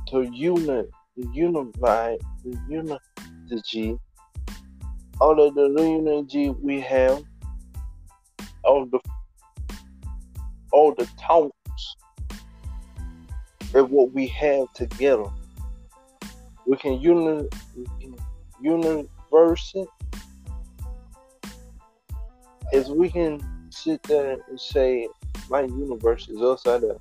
to 0.09 0.23
unite, 0.31 0.87
to 1.17 1.31
unify, 1.33 2.17
the 2.45 2.59
unity 2.69 3.99
all 5.21 5.41
of 5.41 5.55
the 5.55 5.65
energy 5.79 6.51
we 6.51 6.81
have, 6.81 7.23
all 8.65 8.87
the 8.87 9.01
all 10.73 10.95
the 10.95 11.09
talents 11.19 11.55
and 13.75 13.89
what 13.91 14.13
we 14.13 14.27
have 14.29 14.73
together. 14.73 15.27
We 16.67 16.77
can 16.77 17.01
uni 17.01 17.49
universe 18.61 19.73
it 19.75 19.89
as 22.73 22.89
we 22.89 23.11
can 23.11 23.41
sit 23.71 24.03
there 24.05 24.39
and 24.49 24.61
say 24.61 25.09
my 25.51 25.63
universe 25.63 26.29
is 26.29 26.41
outside 26.41 26.83
of 26.83 26.99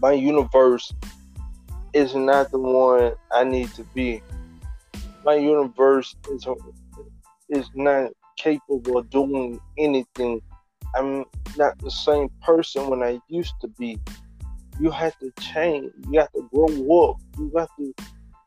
my 0.00 0.12
universe 0.12 0.92
is 1.92 2.14
not 2.14 2.50
the 2.50 2.58
one 2.58 3.12
I 3.32 3.44
need 3.44 3.72
to 3.74 3.84
be 3.94 4.22
my 5.24 5.34
universe 5.34 6.14
is 6.32 6.46
is 7.48 7.68
not 7.74 8.10
capable 8.36 8.98
of 8.98 9.10
doing 9.10 9.60
anything. 9.78 10.40
I'm 10.94 11.24
not 11.56 11.78
the 11.78 11.90
same 11.90 12.28
person 12.42 12.88
when 12.88 13.02
I 13.02 13.20
used 13.28 13.54
to 13.60 13.68
be. 13.68 13.98
You 14.80 14.90
have 14.90 15.18
to 15.18 15.30
change. 15.40 15.92
You 16.08 16.20
have 16.20 16.32
to 16.32 16.48
grow 16.52 17.10
up. 17.10 17.16
You 17.38 17.52
have 17.56 17.68
to 17.78 17.94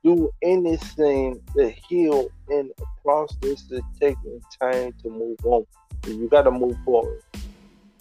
do 0.04 0.30
anything 0.42 1.42
to 1.56 1.70
heal 1.88 2.28
in 2.50 2.72
a 2.80 3.02
process 3.04 3.64
that's 3.70 3.86
taking 4.00 4.42
time 4.60 4.94
to 5.04 5.10
move 5.10 5.38
on. 5.46 5.66
You 6.08 6.28
got 6.28 6.44
to 6.44 6.52
move 6.52 6.78
forward. 6.84 7.22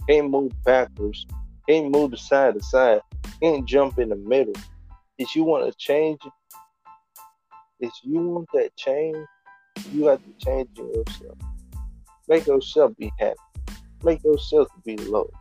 Can't 0.09 0.31
move 0.31 0.53
backwards. 0.65 1.27
Can't 1.69 1.91
move 1.91 2.19
side 2.19 2.55
to 2.55 2.63
side. 2.63 3.01
can't 3.41 3.67
jump 3.67 3.99
in 3.99 4.09
the 4.09 4.17
middle. 4.17 4.55
If 5.19 5.37
you 5.37 5.45
want 5.45 5.71
to 5.71 5.79
change, 5.79 6.19
if 7.83 7.93
you 8.05 8.21
want 8.21 8.49
that 8.55 8.75
change, 8.77 9.17
you 9.93 10.07
have 10.07 10.21
to 10.23 10.33
change 10.45 10.69
yourself. 10.77 11.37
Make 12.29 12.47
yourself 12.47 12.93
be 12.97 13.11
happy. 13.19 13.37
Make 14.05 14.23
yourself 14.23 14.69
be 14.85 14.97
loved. 14.97 15.35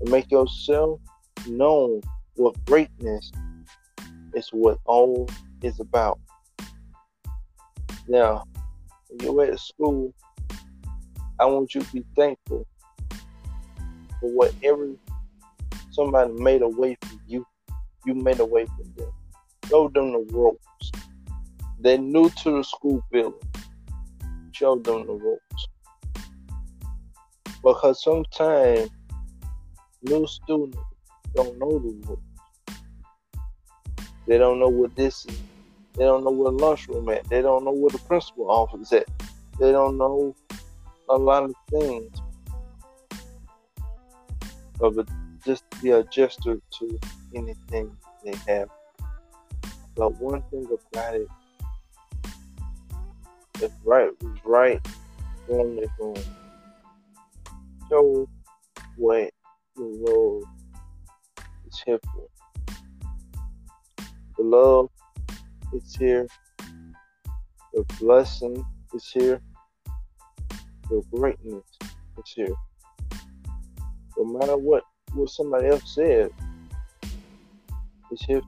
And 0.00 0.10
make 0.10 0.30
yourself 0.30 1.00
known 1.46 2.00
what 2.36 2.56
greatness 2.64 3.30
is 4.34 4.48
what 4.52 4.78
all 4.86 5.28
is 5.62 5.78
about. 5.80 6.18
Now, 8.08 8.44
when 9.08 9.20
you're 9.20 9.44
at 9.44 9.60
school, 9.60 10.14
I 11.38 11.44
want 11.44 11.74
you 11.74 11.82
to 11.82 11.92
be 11.92 12.04
thankful 12.16 12.66
for 14.20 14.30
whatever 14.30 14.88
somebody 15.90 16.32
made 16.32 16.62
away 16.62 16.96
from 17.02 17.20
you, 17.26 17.46
you 18.06 18.14
made 18.14 18.40
away 18.40 18.64
from 18.64 18.94
them. 18.96 19.12
Show 19.68 19.88
them 19.88 20.12
the 20.12 20.26
ropes. 20.32 20.90
They're 21.82 21.96
new 21.96 22.28
to 22.28 22.58
the 22.58 22.62
school 22.62 23.02
building. 23.10 23.40
Show 24.52 24.76
them 24.76 25.06
the 25.06 25.14
ropes. 25.14 25.68
Because 27.62 28.02
sometimes 28.02 28.90
new 30.02 30.26
students 30.26 30.78
don't 31.34 31.58
know 31.58 31.78
the 31.78 32.06
ropes. 32.06 32.22
They 34.26 34.36
don't 34.36 34.60
know 34.60 34.68
what 34.68 34.94
this 34.94 35.24
is. 35.24 35.40
They 35.94 36.04
don't 36.04 36.22
know 36.22 36.30
where 36.30 36.52
the 36.52 36.58
lunchroom 36.58 37.08
is 37.08 37.18
at. 37.18 37.28
They 37.30 37.40
don't 37.40 37.64
know 37.64 37.72
where 37.72 37.90
the 37.90 37.98
principal 37.98 38.50
office 38.50 38.92
at. 38.92 39.08
They 39.58 39.72
don't 39.72 39.96
know 39.96 40.34
a 41.08 41.16
lot 41.16 41.44
of 41.44 41.54
things. 41.70 42.16
But 44.78 45.08
just 45.46 45.64
be 45.82 45.90
adjusted 45.90 46.60
to 46.78 47.00
anything 47.34 47.96
they 48.24 48.34
have. 48.46 48.68
But 49.96 50.20
one 50.20 50.42
thing 50.50 50.66
about 50.94 51.14
it, 51.14 51.28
if 53.62 53.72
right 53.84 54.10
was 54.22 54.38
right, 54.44 54.80
wrong 55.48 55.78
is 55.78 55.90
wrong. 55.98 56.16
Show 57.88 58.28
what 58.96 59.30
the 59.76 59.82
Lord 59.82 60.44
is 61.66 61.82
here 61.84 61.98
for. 62.14 62.28
The 64.36 64.42
love 64.42 64.88
is 65.74 65.94
here. 65.96 66.26
The 67.74 67.84
blessing 67.98 68.64
is 68.94 69.10
here. 69.12 69.40
The 70.88 71.02
greatness 71.12 71.64
is 72.18 72.32
here. 72.34 72.54
No 74.16 74.24
matter 74.24 74.56
what 74.56 74.84
what 75.12 75.28
somebody 75.28 75.66
else 75.68 75.94
said, 75.94 76.30
it's 78.10 78.24
here. 78.24 78.42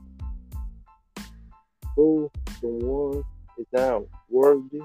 Who 1.95 2.31
the 2.61 2.67
one 2.67 3.23
is 3.57 3.67
now 3.71 4.05
worthy? 4.29 4.81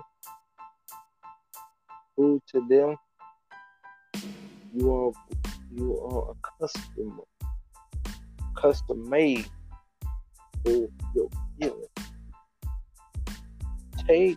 Who 2.19 2.43
to 2.49 2.67
them 2.69 2.97
you 4.75 4.93
are 4.93 5.13
you 5.73 6.01
are 6.01 6.33
a 6.33 6.59
customer, 6.59 7.23
custom 8.61 9.09
made 9.09 9.47
for 10.65 10.89
your 11.15 11.31
healing. 11.61 11.85
Take 14.09 14.37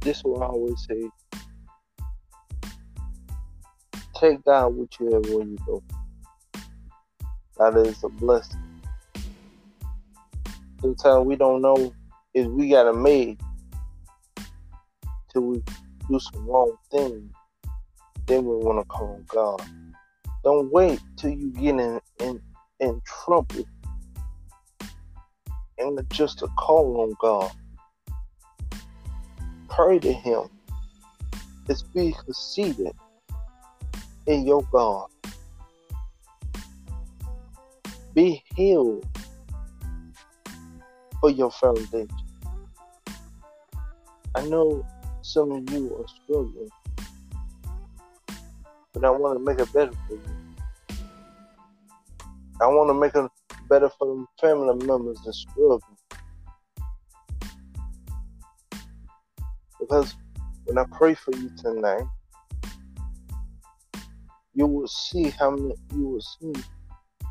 this 0.00 0.24
will 0.24 0.42
I 0.42 0.46
always 0.46 0.82
say 0.88 1.10
take 4.18 4.42
God 4.44 4.74
with 4.74 4.88
you 4.98 5.14
everywhere 5.14 5.46
you 5.46 5.58
go. 5.66 5.82
That 7.58 7.76
is 7.76 8.02
a 8.04 8.08
blessing. 8.08 8.80
Sometimes 10.80 11.26
we 11.26 11.36
don't 11.36 11.60
know 11.60 11.92
if 12.32 12.46
we 12.46 12.70
got 12.70 12.88
a 12.88 12.94
maid 12.94 13.38
till 15.30 15.42
we 15.42 15.62
do 16.12 16.20
some 16.20 16.46
wrong 16.46 16.76
things. 16.90 17.32
Then 18.26 18.44
we 18.44 18.56
want 18.56 18.78
to 18.80 18.84
call 18.84 19.20
God. 19.28 19.62
Don't 20.44 20.70
wait 20.70 21.00
till 21.16 21.30
you 21.30 21.50
get 21.50 21.76
in, 21.76 22.00
in, 22.20 22.40
in 22.80 23.00
trouble 23.06 23.64
and 25.78 25.98
just 26.10 26.38
to 26.40 26.48
call 26.58 27.00
on 27.00 27.14
God. 27.18 27.50
Pray 29.70 29.98
to 30.00 30.12
Him. 30.12 30.42
Let's 31.66 31.82
be 31.82 32.14
conceited 32.24 32.92
in 34.26 34.46
your 34.46 34.62
God. 34.70 35.08
Be 38.14 38.42
healed 38.54 39.06
for 41.20 41.30
your 41.30 41.50
foundation. 41.50 42.08
I 44.34 44.44
know 44.46 44.84
some 45.22 45.52
of 45.52 45.70
you 45.70 45.96
are 45.96 46.06
struggling, 46.22 46.68
but 48.92 49.04
I 49.04 49.10
want 49.10 49.38
to 49.38 49.44
make 49.44 49.58
it 49.58 49.72
better 49.72 49.92
for 50.08 50.14
you. 50.14 50.22
I 52.60 52.66
want 52.66 52.90
to 52.90 52.94
make 52.94 53.14
it 53.14 53.30
better 53.68 53.88
for 53.98 54.06
the 54.14 54.26
family 54.40 54.86
members 54.86 55.20
that 55.24 55.32
struggle. 55.32 55.82
Because 59.80 60.14
when 60.64 60.78
I 60.78 60.84
pray 60.92 61.14
for 61.14 61.34
you 61.36 61.50
tonight, 61.56 62.04
you 64.54 64.66
will 64.66 64.86
see 64.86 65.30
how 65.30 65.50
many, 65.50 65.74
you 65.94 66.08
will 66.08 66.20
see 66.20 66.52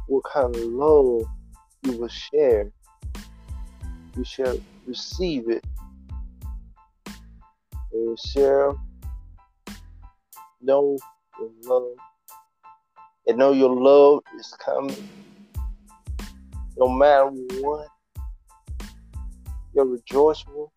what 0.08 0.23
kind 0.25 0.56
of 0.56 0.62
love 0.63 1.23
you 1.84 1.97
will 1.97 2.08
share. 2.08 2.71
You 4.15 4.23
shall 4.23 4.60
receive 4.86 5.49
it. 5.49 5.65
You 8.02 8.18
share, 8.18 8.74
know 10.60 10.98
your 11.40 11.52
love, 11.66 11.98
and 13.28 13.38
know 13.38 13.52
your 13.52 13.76
love 13.76 14.24
is 14.40 14.52
coming. 14.54 15.08
No 16.78 16.90
matter 16.90 17.28
what, 17.62 17.88
your 19.76 19.86
rejoicing 19.86 20.68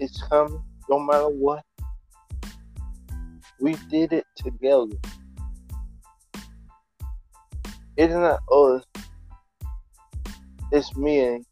is 0.00 0.20
coming. 0.28 0.60
No 0.90 0.98
matter 0.98 1.28
what, 1.28 1.64
we 3.60 3.76
did 3.88 4.12
it 4.12 4.26
together. 4.34 4.96
It's 7.96 8.12
not 8.12 8.40
us. 8.50 8.84
It's 10.72 10.96
me 10.96 11.20
and 11.20 11.46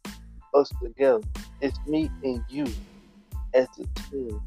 us 0.53 0.69
together. 0.83 1.23
It's 1.61 1.79
me 1.87 2.11
and 2.25 2.43
you 2.49 2.67
as 3.53 3.67
a 3.79 3.99
team. 4.01 4.41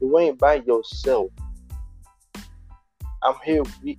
You 0.00 0.18
ain't 0.18 0.38
by 0.38 0.56
yourself. 0.56 1.30
I'm 3.22 3.34
here 3.44 3.62
with 3.62 3.78
you. 3.82 3.96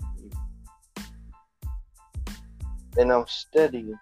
And 2.98 3.12
I'm 3.12 3.26
studying. 3.28 3.98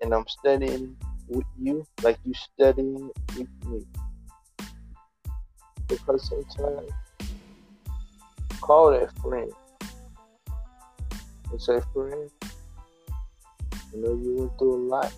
And 0.00 0.14
I'm 0.14 0.26
studying 0.28 0.96
with 1.28 1.46
you 1.60 1.84
like 2.02 2.18
you 2.24 2.32
studying 2.34 3.10
with 3.36 3.48
me. 3.66 3.84
Because 5.88 6.28
sometimes 6.28 6.90
call 8.60 8.90
that 8.90 9.10
friend 9.18 9.50
and 11.50 11.62
say, 11.62 11.80
friend, 11.92 12.30
I 13.72 13.96
know 13.96 14.12
you 14.14 14.34
went 14.38 14.58
through 14.58 14.74
a 14.74 14.82
lot, 14.86 15.12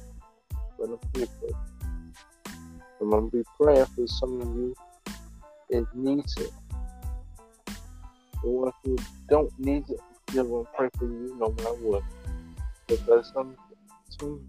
but 0.79 0.89
I'm 0.89 0.99
here 1.15 1.27
for 1.41 1.49
you. 1.49 1.70
I'm 3.01 3.11
gonna 3.11 3.31
be 3.31 3.43
praying 3.59 3.87
for 3.87 4.07
some 4.07 4.41
of 4.43 4.49
you 4.49 4.75
that 5.71 5.87
needs 5.95 6.37
it. 6.37 6.53
The 8.43 8.51
ones 8.51 8.75
who 8.85 8.97
don't 9.29 9.51
need 9.59 9.85
it, 9.89 9.99
I'm 9.99 10.17
still 10.29 10.45
gonna 10.45 10.69
pray 10.77 10.89
for 10.99 11.07
you 11.07 11.35
no 11.39 11.51
matter 11.51 11.71
what. 11.77 12.03
Because 12.87 13.33
some, 13.33 13.57
some 14.19 14.41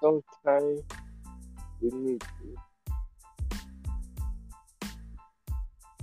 sometimes 0.00 0.82
we 1.80 1.90
need 1.90 2.20
to 2.20 2.56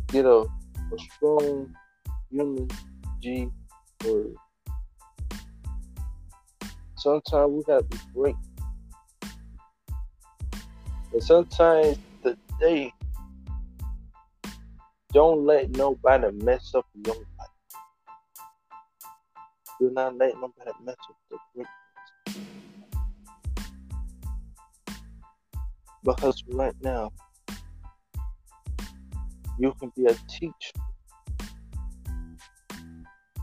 get 0.08 0.26
a, 0.26 0.39
a 0.39 0.98
strong 1.15 1.74
human 2.30 2.67
G 3.22 3.50
word. 4.06 4.36
Sometimes 6.98 7.52
we 7.52 7.63
gotta 7.63 7.84
be 7.84 7.98
great. 8.13 8.36
And 11.18 11.24
sometimes 11.24 11.98
day 12.60 12.94
don't 15.14 15.48
let 15.48 15.72
nobody 15.72 16.32
mess 16.44 16.76
up 16.76 16.86
your 17.08 17.16
life. 17.16 17.50
Do 19.80 19.90
not 19.90 20.16
let 20.16 20.36
nobody 20.36 20.70
mess 20.86 20.96
up 21.10 21.18
the 21.32 21.38
greatness. 21.56 22.40
Because 26.04 26.44
right 26.50 26.76
now, 26.84 27.12
you 29.58 29.74
can 29.80 29.92
be 29.98 30.06
a 30.06 30.14
teacher 30.30 30.80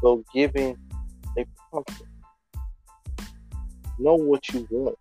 So 0.01 0.23
giving 0.33 0.79
a 1.37 1.45
prompt. 1.73 2.03
Know 3.99 4.15
what 4.15 4.49
you 4.51 4.65
want. 4.71 4.97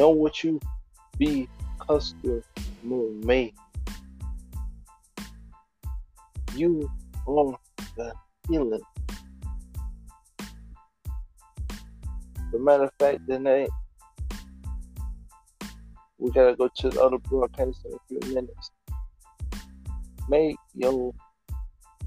Know 0.00 0.08
what 0.08 0.42
you 0.42 0.58
be 1.18 1.46
customer 1.78 2.42
made. 2.82 3.52
You 6.56 6.90
are 7.28 7.58
the 7.98 8.14
healing. 8.48 8.80
As 12.38 12.54
a 12.54 12.58
matter 12.58 12.84
of 12.84 12.92
fact, 12.98 13.28
tonight 13.28 13.68
we 16.16 16.30
gotta 16.30 16.56
go 16.56 16.70
to 16.76 16.88
the 16.88 17.02
other 17.02 17.18
broadcast 17.18 17.84
in 17.84 17.92
a 17.92 17.98
few 18.08 18.34
minutes. 18.34 18.70
Make 20.30 20.56
your 20.74 21.12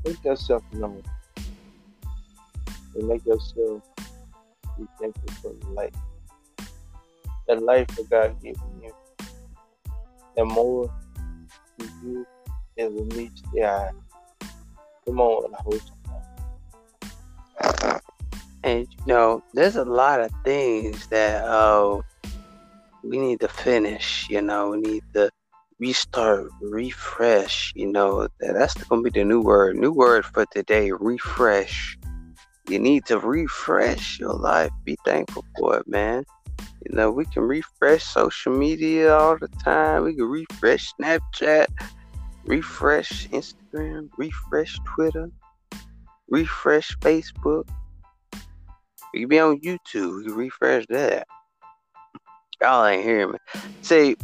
make 0.04 0.24
yourself 0.24 0.64
known. 0.74 1.04
And 2.96 3.08
make 3.08 3.24
yourself 3.24 3.84
be 4.80 4.88
thankful 5.00 5.32
for 5.44 5.74
life. 5.76 5.94
The 7.48 7.56
life 7.56 7.88
that 7.96 8.10
God 8.10 8.42
given 8.42 8.82
you. 8.82 8.92
the 10.36 10.46
more 10.46 10.90
to 11.80 11.86
you 12.04 12.26
it 12.78 12.92
will 12.92 13.06
meet 13.06 13.32
the 13.54 13.64
eye. 13.66 13.92
Come 15.06 15.20
on, 15.20 15.52
time. 17.60 18.00
And 18.64 18.88
you 18.90 19.06
know, 19.06 19.44
there's 19.54 19.76
a 19.76 19.86
lot 19.86 20.22
of 20.22 20.32
things 20.44 21.08
that 21.08 21.44
uh 21.44 22.02
we 23.04 23.18
need 23.20 23.40
to 23.42 23.48
finish. 23.48 24.28
You 24.30 24.42
know, 24.42 24.70
we 24.70 24.80
need 24.80 25.04
to 25.14 25.30
restart, 25.80 26.48
refresh. 26.62 27.74
You 27.76 27.92
know, 27.92 28.28
that's 28.40 28.76
gonna 28.86 29.02
be 29.02 29.10
the 29.10 29.24
new 29.26 29.42
word. 29.42 29.76
New 29.76 29.92
word 29.92 30.26
for 30.26 30.46
today: 30.54 30.92
refresh. 30.92 31.98
You 32.70 32.80
need 32.80 33.06
to 33.08 33.20
refresh 33.20 34.20
your 34.20 34.34
life. 34.34 34.72
Be 34.86 34.98
thankful 35.06 35.46
for 35.60 35.78
it, 35.80 35.88
man. 35.88 36.24
You 36.90 36.98
know, 36.98 37.12
we 37.12 37.26
can 37.26 37.44
refresh 37.44 38.04
social 38.04 38.54
media 38.54 39.16
all 39.16 39.38
the 39.38 39.48
time. 39.48 40.04
We 40.04 40.16
can 40.16 40.26
refresh 40.26 40.92
Snapchat, 41.00 41.68
refresh 42.46 43.30
Instagram, 43.30 44.10
refresh 44.18 44.78
Twitter, 44.86 45.30
refresh 46.28 46.98
Facebook. 46.98 47.70
We 49.14 49.22
can 49.22 49.30
be 49.30 49.40
on 49.40 49.62
YouTube. 49.62 50.18
We 50.18 50.24
can 50.26 50.36
refresh 50.36 50.86
that. 50.90 51.26
Y'all 52.62 52.86
ain't 52.86 53.04
hearing 53.04 53.32
me. 53.32 53.38
See, 53.82 54.18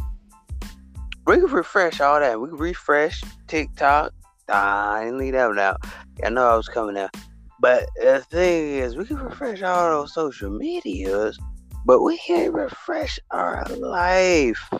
we 1.26 1.36
can 1.36 1.46
refresh 1.46 2.00
all 2.00 2.20
that. 2.20 2.40
We 2.40 2.48
can 2.48 2.58
refresh 2.58 3.22
TikTok. 3.46 4.12
Nah, 4.48 4.92
I 4.94 5.04
didn't 5.04 5.18
leave 5.18 5.32
that 5.32 5.48
one 5.48 5.58
out. 5.58 5.78
I 6.22 6.28
know 6.28 6.46
I 6.46 6.56
was 6.56 6.68
coming 6.68 6.98
out. 6.98 7.14
But 7.60 7.88
the 7.96 8.24
thing 8.30 8.74
is, 8.76 8.96
we 8.96 9.04
can 9.04 9.18
refresh 9.18 9.62
all 9.62 9.90
those 9.90 10.12
social 10.12 10.50
medias, 10.50 11.38
but 11.84 12.02
we 12.02 12.18
can't 12.18 12.52
refresh 12.52 13.18
our 13.30 13.64
life. 13.64 14.70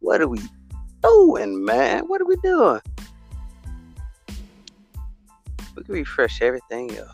What 0.00 0.20
are 0.20 0.28
we 0.28 0.40
doing, 1.02 1.64
man? 1.64 2.04
What 2.06 2.20
are 2.20 2.26
we 2.26 2.36
doing? 2.36 2.80
We 5.76 5.84
can 5.84 5.94
refresh 5.94 6.42
everything 6.42 6.96
else. 6.96 7.10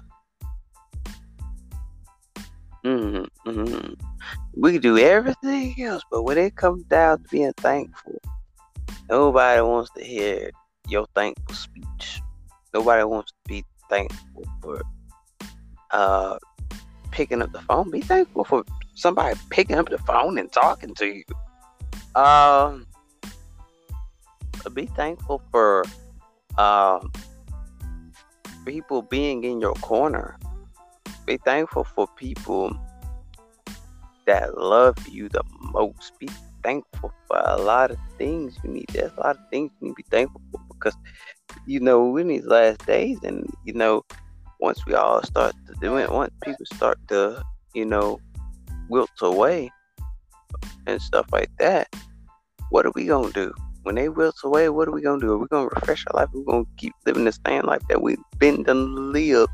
Mm-hmm, 2.84 3.50
mm-hmm. 3.50 3.94
We 4.54 4.72
can 4.72 4.80
do 4.80 4.98
everything 4.98 5.74
else, 5.82 6.02
but 6.10 6.22
when 6.22 6.38
it 6.38 6.54
comes 6.56 6.84
down 6.84 7.18
to 7.18 7.28
being 7.30 7.52
thankful, 7.56 8.20
nobody 9.10 9.60
wants 9.60 9.90
to 9.96 10.04
hear 10.04 10.50
your 10.88 11.06
thankful 11.14 11.54
speech. 11.54 12.20
Nobody 12.72 13.04
wants 13.04 13.32
to 13.32 13.38
be 13.48 13.64
thankful 13.90 14.44
for 14.62 14.82
uh 15.90 16.36
picking 17.16 17.40
up 17.40 17.50
the 17.52 17.62
phone. 17.62 17.90
Be 17.90 18.02
thankful 18.02 18.44
for 18.44 18.62
somebody 18.94 19.38
picking 19.48 19.76
up 19.76 19.88
the 19.88 19.96
phone 19.98 20.36
and 20.36 20.52
talking 20.52 20.94
to 20.96 21.06
you. 21.06 21.24
Um, 22.14 22.86
be 24.74 24.84
thankful 24.84 25.42
for 25.50 25.84
um 26.58 27.10
people 28.66 29.00
being 29.00 29.44
in 29.44 29.60
your 29.60 29.74
corner. 29.76 30.38
Be 31.24 31.38
thankful 31.38 31.84
for 31.84 32.06
people 32.16 32.76
that 34.26 34.58
love 34.58 34.96
you 35.08 35.30
the 35.30 35.42
most. 35.72 36.18
Be 36.18 36.28
thankful 36.62 37.12
for 37.26 37.42
a 37.46 37.56
lot 37.56 37.90
of 37.90 37.98
things 38.18 38.58
you 38.62 38.70
need. 38.70 38.88
There's 38.92 39.12
a 39.16 39.20
lot 39.20 39.36
of 39.36 39.42
things 39.50 39.70
you 39.80 39.88
need 39.88 39.92
to 39.92 40.02
be 40.02 40.04
thankful 40.10 40.42
for 40.52 40.60
because 40.68 40.96
you 41.64 41.80
know 41.80 42.14
in 42.18 42.28
these 42.28 42.44
last 42.44 42.84
days, 42.84 43.18
and 43.22 43.48
you 43.64 43.72
know 43.72 44.04
once 44.60 44.84
we 44.86 44.94
all 44.94 45.22
start 45.22 45.54
to 45.66 45.74
do 45.80 45.96
it, 45.96 46.10
once 46.10 46.32
people 46.42 46.66
start 46.74 46.98
to 47.08 47.42
you 47.74 47.84
know 47.84 48.20
wilt 48.88 49.10
away 49.20 49.70
and 50.86 51.00
stuff 51.00 51.26
like 51.32 51.50
that, 51.58 51.88
what 52.70 52.86
are 52.86 52.92
we 52.94 53.06
gonna 53.06 53.32
do? 53.32 53.52
When 53.82 53.94
they 53.94 54.08
wilt 54.08 54.36
away, 54.44 54.68
what 54.68 54.88
are 54.88 54.92
we 54.92 55.02
gonna 55.02 55.20
do? 55.20 55.32
Are 55.32 55.38
we 55.38 55.46
gonna 55.48 55.68
refresh 55.68 56.04
our 56.08 56.20
life? 56.20 56.28
We're 56.32 56.44
gonna 56.44 56.64
keep 56.76 56.92
living 57.04 57.24
the 57.24 57.38
same 57.46 57.62
life 57.62 57.82
that 57.88 58.02
we've 58.02 58.18
been 58.38 58.62
done 58.62 59.12
lived 59.12 59.50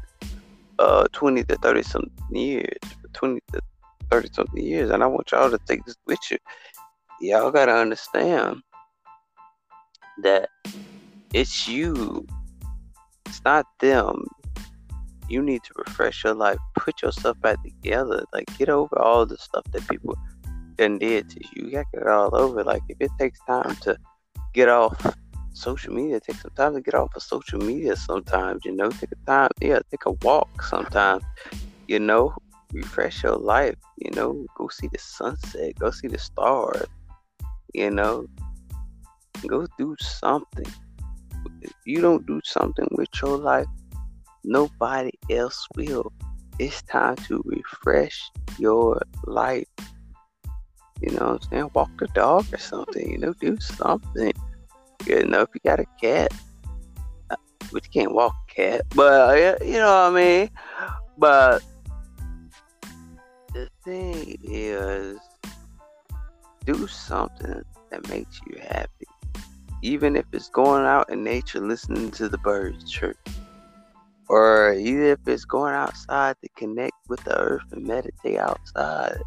uh 0.79 1.07
20 1.13 1.45
to 1.45 1.57
30 1.57 1.83
something 1.83 2.37
years. 2.37 2.79
20 3.13 3.41
to 3.53 3.61
30 4.11 4.29
something 4.33 4.65
years. 4.65 4.91
And 4.91 5.03
I 5.03 5.07
want 5.07 5.31
y'all 5.31 5.51
to 5.51 5.59
take 5.67 5.85
this 5.85 5.97
with 6.07 6.19
you. 6.31 6.39
Y'all 7.21 7.51
gotta 7.51 7.75
understand 7.75 8.63
that 10.23 10.49
it's 11.35 11.69
you. 11.69 12.27
It's 13.27 13.43
not 13.45 13.67
them. 13.81 14.27
You 15.29 15.43
need 15.43 15.63
to 15.65 15.73
refresh 15.87 16.25
your 16.25 16.35
life. 16.35 16.59
Put 16.75 17.03
yourself 17.03 17.41
back 17.41 17.63
together. 17.63 18.25
Like 18.33 18.47
get 18.59 18.69
over 18.69 18.99
all 18.99 19.27
the 19.27 19.39
stuff 19.39 19.65
that 19.73 19.89
people 19.89 20.17
done 20.77 20.99
did 20.99 21.31
to 21.31 21.41
you. 21.53 21.67
You 21.67 21.71
gotta 21.73 21.87
get 21.93 22.03
it 22.03 22.09
all 22.09 22.35
over. 22.35 22.65
Like 22.65 22.83
if 22.89 22.97
it 23.01 23.11
takes 23.19 23.39
time 23.47 23.77
to 23.83 23.97
get 24.53 24.69
off 24.69 25.15
social 25.53 25.93
media, 25.93 26.21
take 26.21 26.37
some 26.37 26.51
time 26.57 26.75
to 26.75 26.81
get 26.81 26.95
off 26.95 27.15
of 27.15 27.23
social 27.23 27.59
media 27.59 27.97
sometimes, 27.97 28.65
you 28.65 28.73
know, 28.73 28.89
take 28.91 29.13
a 29.13 29.27
time, 29.27 29.51
yeah, 29.61 29.81
take 29.91 30.07
a 30.07 30.13
walk 30.23 30.63
sometimes, 30.63 31.23
you 31.89 31.99
know, 31.99 32.35
refresh 32.73 33.23
your 33.23 33.37
life, 33.37 33.77
you 33.99 34.11
know, 34.13 34.47
go 34.57 34.69
see 34.69 34.89
the 34.89 34.99
sunset, 34.99 35.75
go 35.79 35.91
see 35.91 36.09
the 36.09 36.19
stars, 36.19 36.87
you 37.75 37.91
know, 37.91 38.27
go 39.47 39.67
do 39.79 39.95
something. 40.01 40.67
If 41.61 41.73
you 41.85 42.01
don't 42.01 42.27
do 42.27 42.41
something 42.45 42.89
with 42.93 43.09
your 43.21 43.37
life, 43.37 43.67
nobody 44.45 45.13
else 45.31 45.67
will. 45.77 46.13
It's 46.59 46.83
time 46.83 47.17
to 47.29 47.43
refresh 47.45 48.31
your 48.59 49.01
life. 49.25 49.67
You 51.01 51.11
know 51.13 51.33
what 51.33 51.43
I'm 51.45 51.51
saying? 51.51 51.71
Walk 51.75 51.91
the 51.99 52.07
dog 52.09 52.47
or 52.53 52.59
something, 52.59 53.11
you 53.11 53.19
know, 53.19 53.33
do 53.41 53.59
something. 53.59 54.33
You 55.07 55.25
know, 55.25 55.41
if 55.41 55.49
you 55.55 55.61
got 55.65 55.81
a 55.81 55.87
cat, 56.01 56.33
uh, 57.31 57.37
but 57.73 57.85
you 57.85 57.91
can't 58.03 58.15
walk 58.15 58.35
a 58.51 58.55
cat, 58.55 58.83
but 58.95 59.31
uh, 59.31 59.65
you 59.65 59.75
know 59.75 60.11
what 60.11 60.13
I 60.13 60.25
mean? 60.25 60.51
But 61.19 61.63
the 63.53 63.69
thing 63.85 64.39
is, 64.45 65.19
do 66.65 66.87
something 66.87 67.63
that 67.91 68.09
makes 68.09 68.41
you 68.47 68.61
happy. 68.61 69.07
Even 69.83 70.15
if 70.15 70.25
it's 70.33 70.49
going 70.49 70.85
out 70.85 71.11
in 71.11 71.25
nature, 71.25 71.61
listening 71.61 72.13
to 72.13 72.29
the 72.29 72.39
birds 72.39 72.89
chirp. 72.91 73.17
Or 74.33 74.73
even 74.73 75.05
if 75.05 75.19
it's 75.27 75.45
going 75.45 75.75
outside 75.75 76.37
to 76.43 76.49
connect 76.57 76.97
with 77.09 77.23
the 77.25 77.39
earth 77.39 77.71
and 77.71 77.87
meditate 77.87 78.39
outside. 78.39 79.19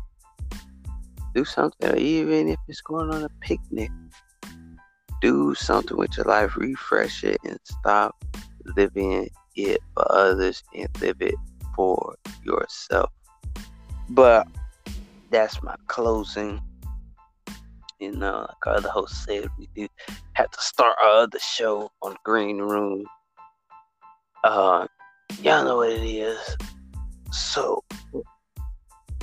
Do 1.36 1.46
something, 1.46 1.91
or 1.91 1.96
even 1.96 2.48
if 2.48 2.58
it's 2.68 2.82
going 2.82 3.14
on 3.14 3.24
a 3.24 3.30
picnic 3.39 3.91
do 5.26 5.56
something 5.56 5.97
with 5.97 6.16
your 6.18 6.26
life, 6.26 6.56
refresh 6.56 7.24
it, 7.24 7.39
and 7.43 7.58
stop 7.64 8.16
living 8.78 9.28
it 9.56 9.80
for 9.95 10.12
others 10.12 10.64
and 10.76 10.88
live 11.01 11.18
it 11.20 11.36
for 11.76 12.16
yourself. 12.43 13.10
But 14.10 14.47
that's 15.32 15.62
my 15.64 15.76
closing. 15.88 16.62
You 17.99 18.12
know, 18.12 18.45
like 18.47 18.68
our 18.68 18.76
other 18.76 18.89
host 18.89 19.24
said, 19.24 19.49
we 19.58 19.68
do 19.76 19.88
have 20.34 20.51
to 20.51 20.62
start 20.62 20.95
our 21.03 21.24
other 21.24 21.39
show 21.39 21.91
on 22.03 22.16
Green 22.24 22.60
Room. 22.60 23.06
Uh, 24.43 24.86
y'all 25.42 25.64
know 25.64 25.78
what 25.78 25.92
it 25.92 26.04
is. 26.04 26.58
So, 27.32 27.84
I 28.14 28.20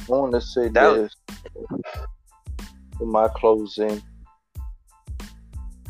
want 0.09 0.33
to 0.33 0.41
say 0.41 0.69
That- 0.69 0.95
this 0.95 1.15
for 2.99 3.07
my 3.07 3.29
closing. 3.29 4.03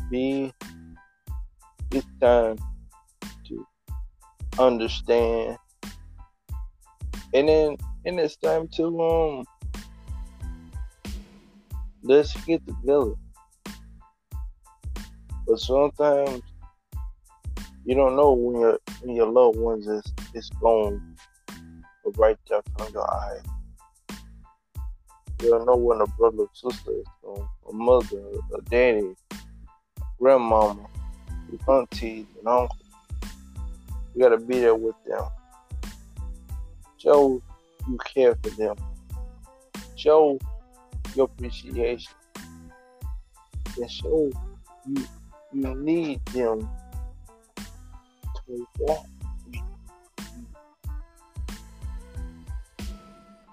Be 0.09 0.53
it's 1.91 2.05
time 2.21 2.57
to 3.47 3.67
understand, 4.59 5.57
and 7.33 7.47
then 7.47 7.77
and 8.05 8.19
it's 8.19 8.35
time 8.37 8.67
to 8.75 9.01
um 9.01 9.45
let's 12.03 12.33
get 12.45 12.61
together. 12.67 13.13
But 15.47 15.59
sometimes 15.59 16.41
You 17.85 17.95
don't 17.95 18.15
know 18.15 18.31
when 18.31 18.61
your 18.61 18.79
when 19.01 19.15
your 19.15 19.29
loved 19.29 19.57
ones 19.57 19.87
is 19.87 20.13
is 20.33 20.49
gone 20.61 21.15
right 22.15 22.37
there 22.49 22.61
from 22.77 22.93
your 22.93 23.09
eye. 23.11 23.39
You 25.41 25.49
don't 25.49 25.65
know 25.65 25.75
when 25.75 25.99
a 25.99 26.07
brother 26.07 26.43
or 26.43 26.49
sister 26.53 26.91
is 26.91 27.05
gone, 27.21 27.49
a 27.69 27.73
mother, 27.73 28.23
a 28.57 28.61
daddy, 28.69 29.13
grandmama, 30.17 30.87
auntie, 31.67 32.25
and 32.39 32.47
uncle. 32.47 32.77
You 34.15 34.21
gotta 34.21 34.37
be 34.37 34.59
there 34.59 34.75
with 34.75 34.95
them. 35.05 35.25
Show 36.97 37.41
you 37.89 37.97
care 38.13 38.35
for 38.41 38.49
them. 38.51 38.77
Show 39.97 40.39
your 41.15 41.25
appreciation. 41.25 42.13
And 43.75 43.91
show 43.91 44.31
you 44.87 45.05
you 45.51 45.75
need 45.75 46.25
them 46.27 46.69
Mm. 48.53 48.65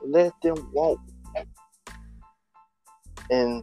Let 0.07 0.33
them 0.43 0.71
walk. 0.73 0.99
And 3.31 3.63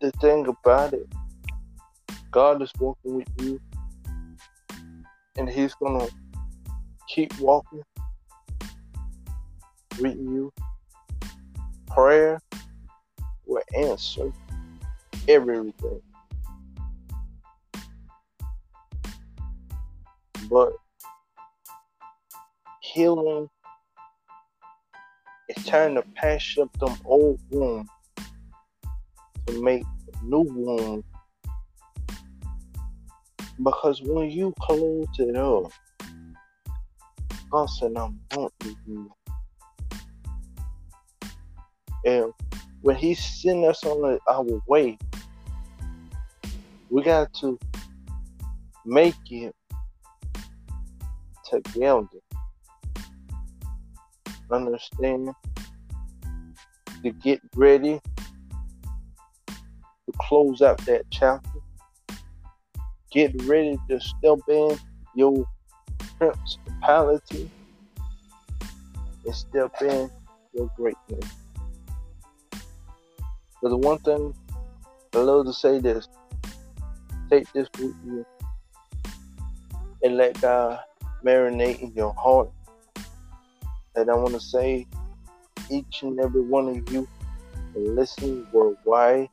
the 0.00 0.12
thing 0.12 0.46
about 0.46 0.92
it, 0.94 1.06
God 2.30 2.62
is 2.62 2.70
walking 2.78 3.16
with 3.16 3.28
you, 3.38 3.60
and 5.36 5.48
He's 5.48 5.74
gonna 5.74 6.06
keep 7.08 7.36
walking 7.40 7.82
with 9.98 10.16
you. 10.16 10.52
Prayer 11.88 12.40
will 13.46 13.62
answer 13.76 14.32
everything. 15.28 16.00
But 20.50 20.72
healing 22.82 23.48
is 25.48 25.64
trying 25.64 25.94
to 25.94 26.02
patch 26.16 26.58
up 26.58 26.76
them 26.80 26.96
old 27.04 27.38
wounds 27.50 27.88
to 29.46 29.62
make 29.62 29.84
new 30.24 30.40
wounds. 30.40 31.06
Because 33.62 34.02
when 34.02 34.28
you 34.30 34.52
close 34.60 35.06
it 35.18 35.36
up, 35.36 35.70
God 37.50 37.66
said, 37.66 37.92
I'm 37.96 38.18
wanting 38.34 38.76
you. 38.86 39.12
And 42.04 42.32
when 42.80 42.96
He 42.96 43.14
sent 43.14 43.64
us 43.64 43.84
on 43.84 44.18
our 44.28 44.62
way, 44.66 44.98
we 46.88 47.02
got 47.02 47.32
to 47.34 47.56
make 48.84 49.14
it 49.30 49.54
together. 51.50 52.06
Understand? 54.50 55.30
To 57.02 57.10
get 57.10 57.40
ready 57.54 58.00
to 59.48 60.12
close 60.18 60.62
out 60.62 60.78
that 60.86 61.04
chapter. 61.10 61.48
Get 63.10 63.42
ready 63.42 63.78
to 63.88 64.00
step 64.00 64.38
in 64.48 64.78
your 65.14 65.46
principality 66.18 67.50
and 69.24 69.34
step 69.34 69.72
in 69.80 70.10
your 70.52 70.70
greatness. 70.76 71.30
But 73.62 73.68
the 73.70 73.76
one 73.76 73.98
thing 73.98 74.34
I 75.14 75.18
love 75.18 75.46
to 75.46 75.52
say 75.52 75.78
this 75.78 76.08
take 77.30 77.50
this 77.52 77.68
with 77.78 77.94
you 78.04 78.26
and 80.02 80.16
let 80.16 80.40
God 80.40 80.80
marinate 81.24 81.80
in 81.80 81.92
your 81.94 82.14
heart. 82.14 82.50
And 83.94 84.10
I 84.10 84.14
want 84.14 84.34
to 84.34 84.40
say, 84.40 84.86
each 85.70 86.02
and 86.02 86.18
every 86.20 86.42
one 86.42 86.68
of 86.68 86.92
you 86.92 87.08
listening 87.74 88.46
worldwide, 88.52 89.28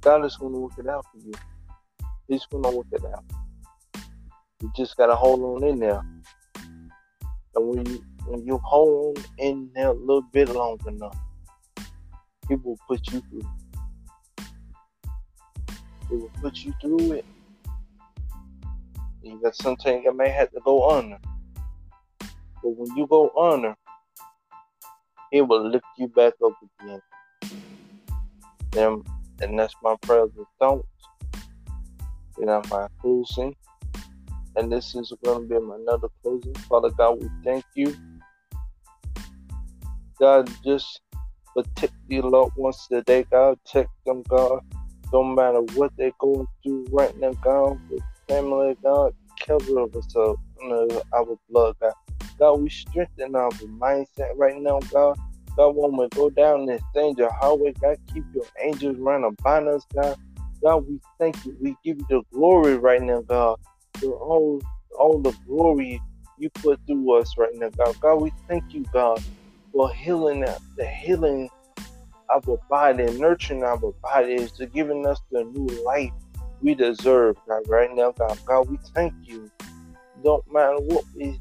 God 0.00 0.24
is 0.24 0.36
going 0.36 0.52
to 0.52 0.58
work 0.58 0.78
it 0.78 0.86
out 0.86 1.06
for 1.10 1.18
you. 1.18 1.32
He's 2.28 2.46
going 2.46 2.62
to 2.64 2.70
work 2.70 2.86
it 2.92 3.04
out. 3.04 3.24
You 4.60 4.72
just 4.76 4.96
got 4.96 5.06
to 5.06 5.14
hold 5.14 5.40
on 5.42 5.68
in 5.68 5.78
there. 5.78 6.02
And 7.54 7.68
when 7.68 7.86
you 7.86 8.04
when 8.26 8.46
you 8.46 8.58
hold 8.64 9.18
on 9.18 9.24
in 9.38 9.70
there 9.74 9.88
a 9.88 9.92
little 9.92 10.22
bit 10.22 10.48
long 10.48 10.78
enough, 10.86 11.16
He 12.48 12.54
will 12.54 12.78
put 12.88 13.12
you 13.12 13.22
through. 13.30 13.48
He 16.08 16.16
will 16.16 16.30
put 16.40 16.56
you 16.64 16.72
through 16.80 17.12
it. 17.12 17.24
You 19.24 19.40
got 19.42 19.56
something 19.56 20.02
you 20.02 20.14
may 20.14 20.28
have 20.28 20.50
to 20.50 20.60
go 20.64 20.90
under. 20.90 21.18
But 22.20 22.76
when 22.76 22.94
you 22.94 23.06
go 23.06 23.30
under, 23.30 23.74
He 25.30 25.40
will 25.40 25.70
lift 25.70 25.86
you 25.96 26.08
back 26.08 26.34
up 26.44 26.52
again. 26.80 27.00
And, 28.76 29.06
and 29.40 29.58
that's 29.58 29.74
my 29.82 29.96
prayers 30.02 30.30
and 30.36 30.46
thoughts. 30.58 30.86
And 32.36 32.50
I'm 32.50 32.62
my 32.68 32.86
closing. 33.00 33.56
And 34.56 34.70
this 34.70 34.94
is 34.94 35.12
going 35.24 35.48
to 35.48 35.54
be 35.54 35.58
my 35.58 35.76
another 35.76 36.08
closing. 36.22 36.54
Father 36.68 36.90
God, 36.90 37.22
we 37.22 37.28
thank 37.42 37.64
you. 37.74 37.96
God, 40.20 40.50
just 40.62 41.00
protect 41.56 41.94
the 42.08 42.20
loved 42.20 42.56
ones 42.56 42.86
today, 42.88 43.24
God. 43.30 43.58
Protect 43.64 43.90
them, 44.04 44.22
God. 44.28 44.60
No 45.12 45.24
matter 45.24 45.60
what 45.74 45.92
they're 45.96 46.12
going 46.18 46.46
through 46.62 46.86
right 46.90 47.16
now, 47.18 47.32
God. 47.42 47.80
Family, 48.28 48.76
God. 48.82 49.12
Cover 49.40 49.82
us 49.82 50.16
up 50.16 50.36
under 50.62 51.00
our 51.12 51.36
blood, 51.50 51.76
God. 51.80 51.92
God, 52.38 52.54
we 52.60 52.70
strengthen 52.70 53.36
our 53.36 53.50
mindset 53.50 54.30
right 54.36 54.60
now, 54.60 54.80
God. 54.92 55.18
God, 55.56 55.76
when 55.76 55.96
we 55.96 56.08
go 56.08 56.30
down 56.30 56.66
this 56.66 56.82
danger 56.94 57.28
highway, 57.40 57.72
God, 57.80 57.96
keep 58.12 58.24
your 58.34 58.44
angels 58.62 58.96
running 58.98 59.34
about 59.38 59.68
us, 59.68 59.84
God. 59.94 60.16
God, 60.62 60.88
we 60.88 60.98
thank 61.18 61.44
you. 61.44 61.56
We 61.60 61.76
give 61.84 61.98
you 61.98 62.06
the 62.08 62.22
glory 62.32 62.76
right 62.76 63.02
now, 63.02 63.20
God. 63.22 63.58
For 64.00 64.12
all, 64.14 64.60
all 64.98 65.20
the 65.20 65.34
glory 65.46 66.00
you 66.38 66.50
put 66.50 66.80
through 66.86 67.12
us 67.20 67.34
right 67.36 67.54
now, 67.54 67.70
God. 67.76 67.96
God, 68.00 68.16
we 68.16 68.32
thank 68.48 68.64
you, 68.72 68.84
God, 68.92 69.22
for 69.72 69.92
healing 69.92 70.44
the 70.76 70.86
healing 70.86 71.50
of 72.30 72.48
our 72.48 72.58
body 72.68 73.04
nurturing 73.18 73.62
our 73.62 73.78
bodies, 74.02 74.52
to 74.52 74.66
giving 74.66 75.06
us 75.06 75.20
the 75.30 75.44
new 75.44 75.66
life 75.84 76.10
we 76.64 76.74
deserve, 76.74 77.36
God, 77.46 77.62
right 77.68 77.90
now, 77.94 78.12
God. 78.12 78.38
God, 78.46 78.70
we 78.70 78.78
thank 78.94 79.12
you. 79.22 79.50
Don't 80.24 80.42
matter 80.50 80.78
what 80.78 81.04
we 81.14 81.38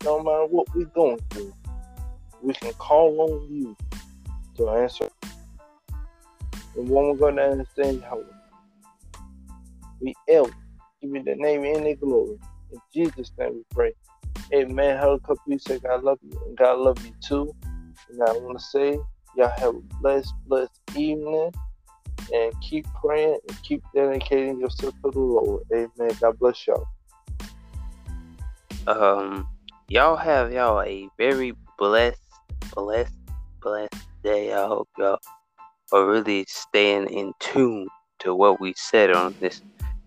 don't 0.00 0.22
matter 0.22 0.44
what 0.44 0.66
we're 0.74 0.84
going 0.84 1.18
through, 1.30 1.54
we 2.42 2.52
can 2.52 2.74
call 2.74 3.18
on 3.22 3.50
you 3.50 3.74
to 4.58 4.68
answer. 4.68 5.08
And 6.76 6.90
when 6.90 7.06
we're 7.06 7.16
going 7.16 7.36
to 7.36 7.42
understand 7.42 8.04
how 8.04 8.22
we 9.98 10.14
else 10.28 10.50
give 11.00 11.14
you 11.14 11.22
the 11.22 11.36
name 11.36 11.64
and 11.64 11.86
the 11.86 11.94
glory. 11.94 12.38
In 12.70 12.80
Jesus' 12.92 13.32
name 13.38 13.54
we 13.54 13.62
pray. 13.70 13.94
Amen. 14.52 14.98
Hallelujah. 14.98 15.36
You 15.46 15.58
say 15.58 15.78
God 15.78 16.02
love 16.02 16.18
you 16.22 16.38
and 16.46 16.56
God 16.58 16.80
love 16.80 17.02
you 17.06 17.14
too. 17.26 17.54
And 18.10 18.22
I 18.22 18.32
want 18.32 18.58
to 18.58 18.64
say 18.64 18.98
y'all 19.38 19.52
have 19.56 19.76
a 19.76 19.80
blessed, 20.02 20.34
blessed 20.46 20.78
evening 20.94 21.50
and 22.32 22.52
keep 22.60 22.86
praying 23.00 23.38
and 23.48 23.62
keep 23.62 23.82
dedicating 23.94 24.60
yourself 24.60 24.94
to 25.04 25.10
the 25.10 25.18
Lord. 25.18 25.62
Amen. 25.72 26.16
God 26.20 26.38
bless 26.38 26.66
y'all. 26.66 26.86
Um, 28.86 29.46
y'all 29.88 30.16
have 30.16 30.52
y'all 30.52 30.80
a 30.82 31.08
very 31.18 31.54
blessed, 31.78 32.20
blessed, 32.74 33.14
blessed 33.62 33.94
day. 34.22 34.52
I 34.52 34.66
hope 34.66 34.88
y'all 34.98 35.18
are 35.92 36.06
really 36.06 36.44
staying 36.48 37.08
in 37.08 37.32
tune 37.40 37.88
to 38.20 38.34
what 38.34 38.60
we 38.60 38.74
said 38.76 39.10
on 39.10 39.34
this 39.40 39.62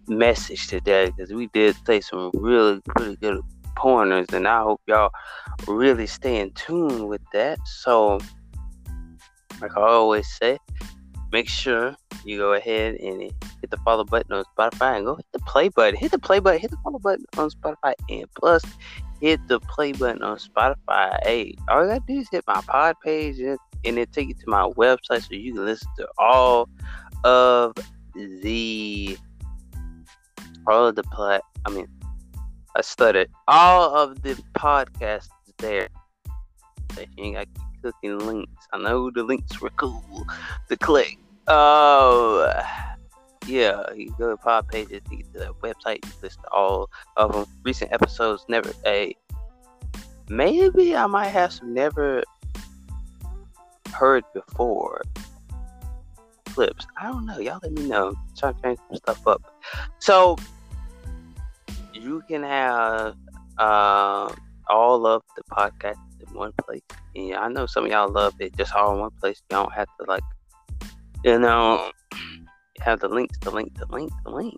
message 0.08 0.68
today 0.68 1.08
because 1.08 1.32
we 1.32 1.48
did 1.54 1.76
say 1.86 2.02
some 2.02 2.32
really, 2.34 2.82
really 2.98 3.16
good 3.18 3.42
pointers, 3.76 4.28
and 4.34 4.48
I 4.48 4.62
hope 4.62 4.82
y'all 4.88 5.12
really 5.68 6.08
stay 6.08 6.40
in 6.40 6.52
tune 6.52 7.08
with 7.08 7.22
that. 7.34 7.60
So, 7.66 8.20
like 9.62 9.76
I 9.76 9.82
always 9.82 10.28
say, 10.28 10.58
make 11.32 11.50
sure 11.50 11.96
you 12.26 12.38
go 12.38 12.54
ahead 12.54 12.96
and 12.96 13.22
hit 13.22 13.70
the 13.70 13.78
follow 13.78 14.04
button 14.04 14.34
on 14.34 14.44
Spotify 14.58 14.98
and 14.98 15.06
go 15.06 15.16
hit 15.16 15.26
the 15.34 15.40
play 15.40 15.70
button. 15.70 16.00
Hit 16.00 16.12
the 16.12 16.20
play 16.20 16.40
button, 16.40 16.60
hit 16.60 16.72
the 16.72 16.78
follow 16.84 17.00
button 17.00 17.26
on 17.38 17.50
Spotify, 17.50 17.94
and 18.10 18.26
plus 18.36 18.64
hit 19.22 19.40
the 19.48 19.60
play 19.62 19.92
button 19.92 20.24
on 20.24 20.38
Spotify. 20.38 21.18
Hey, 21.24 21.56
all 21.70 21.84
you 21.84 21.90
gotta 21.90 22.04
do 22.08 22.20
is 22.20 22.28
hit 22.32 22.44
my 22.48 22.62
pod 22.62 22.96
page 23.04 23.40
and, 23.40 23.58
and 23.86 23.98
it 23.98 24.12
take 24.12 24.30
you 24.30 24.34
to 24.34 24.48
my 24.48 24.68
website 24.70 25.28
so 25.28 25.34
you 25.34 25.54
can 25.54 25.66
listen 25.66 25.90
to 25.98 26.08
all 26.18 26.70
of 27.24 27.74
the 28.16 29.18
all 30.68 30.88
of 30.88 30.96
the 30.96 31.04
play. 31.04 31.40
I 31.66 31.70
mean, 31.70 31.88
I 32.76 32.82
stuttered. 32.82 33.30
All 33.48 33.96
of 33.96 34.22
the 34.22 34.36
podcasts 34.58 35.30
there. 35.58 35.90
You 36.98 37.24
ain't 37.24 37.36
got 37.36 37.48
clicking 37.92 38.20
links. 38.20 38.68
I 38.74 38.78
know 38.80 39.10
the 39.12 39.24
links 39.24 39.62
were 39.62 39.70
cool 39.72 40.26
to 40.70 40.78
click. 40.78 41.18
Oh, 41.48 42.52
yeah, 43.46 43.84
you 43.94 44.14
go 44.18 44.30
to 44.30 44.38
pod 44.38 44.68
pages, 44.68 45.02
get 45.10 45.34
the 45.34 45.54
website, 45.62 46.06
you 46.06 46.12
list 46.22 46.40
all 46.52 46.90
of 47.16 47.32
them. 47.32 47.46
Recent 47.64 47.92
episodes, 47.94 48.46
never 48.50 48.72
a. 48.86 49.16
Maybe 50.30 50.96
I 50.96 51.08
might 51.08 51.30
have 51.30 51.54
some 51.54 51.74
never 51.74 52.24
heard 53.94 54.26
before 54.34 55.02
clips. 56.48 56.86
I 56.98 57.08
don't 57.08 57.26
know. 57.26 57.40
Y'all 57.40 57.60
let 57.64 57.72
me 57.72 57.88
know. 57.88 58.14
Trying 58.38 58.56
to 58.56 58.62
change 58.62 58.80
some 58.90 58.98
stuff 58.98 59.28
up. 59.28 59.42
So 60.00 60.36
you 61.94 62.22
can 62.28 62.44
have 62.44 63.16
uh, 63.58 64.34
all 64.68 65.06
of 65.06 65.24
the 65.38 65.44
podcasts 65.44 65.96
in 66.26 66.34
one 66.34 66.54
place. 66.64 66.82
And 67.16 67.36
I 67.36 67.48
know 67.48 67.66
some 67.66 67.86
of 67.86 67.92
y'all 67.92 68.12
love 68.12 68.34
it 68.40 68.56
just 68.58 68.74
all 68.74 68.94
in 68.94 69.00
one 69.00 69.12
place. 69.20 69.42
You 69.50 69.58
don't 69.58 69.74
have 69.74 69.88
to 70.00 70.06
like, 70.08 70.24
you 71.24 71.40
know, 71.40 71.92
have 72.82 73.00
the 73.00 73.08
links, 73.08 73.38
the 73.40 73.52
link, 73.52 73.78
the 73.78 73.86
link, 73.88 74.12
the 74.24 74.32
link. 74.32 74.56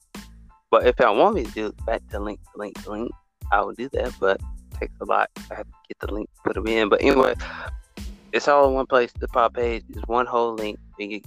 But 0.72 0.86
if 0.86 0.96
y'all 1.00 1.18
want 1.18 1.36
me 1.36 1.46
to 1.46 1.52
do 1.52 1.72
back 1.86 2.02
to 2.10 2.20
link, 2.20 2.40
the 2.54 2.60
link, 2.60 2.84
the 2.84 2.92
link, 2.92 3.12
I 3.52 3.62
will 3.62 3.74
do 3.74 3.90
that. 3.94 4.14
But 4.20 4.40
it 4.40 4.80
takes 4.80 4.94
a 5.02 5.06
lot. 5.06 5.30
I 5.52 5.56
have 5.56 5.66
to 5.66 5.74
get 5.88 6.00
the 6.00 6.14
link, 6.14 6.30
to 6.36 6.42
put 6.44 6.54
them 6.56 6.68
in. 6.68 6.90
But 6.90 7.02
anyway, 7.02 7.36
it's 8.32 8.48
all 8.48 8.68
in 8.68 8.76
one 8.76 8.86
place. 8.86 9.12
The 9.20 9.28
pod 9.28 9.54
page 9.54 9.84
is 9.90 10.04
one 10.06 10.26
whole 10.26 10.54
link. 10.54 10.78
and 11.00 11.12
You 11.12 11.22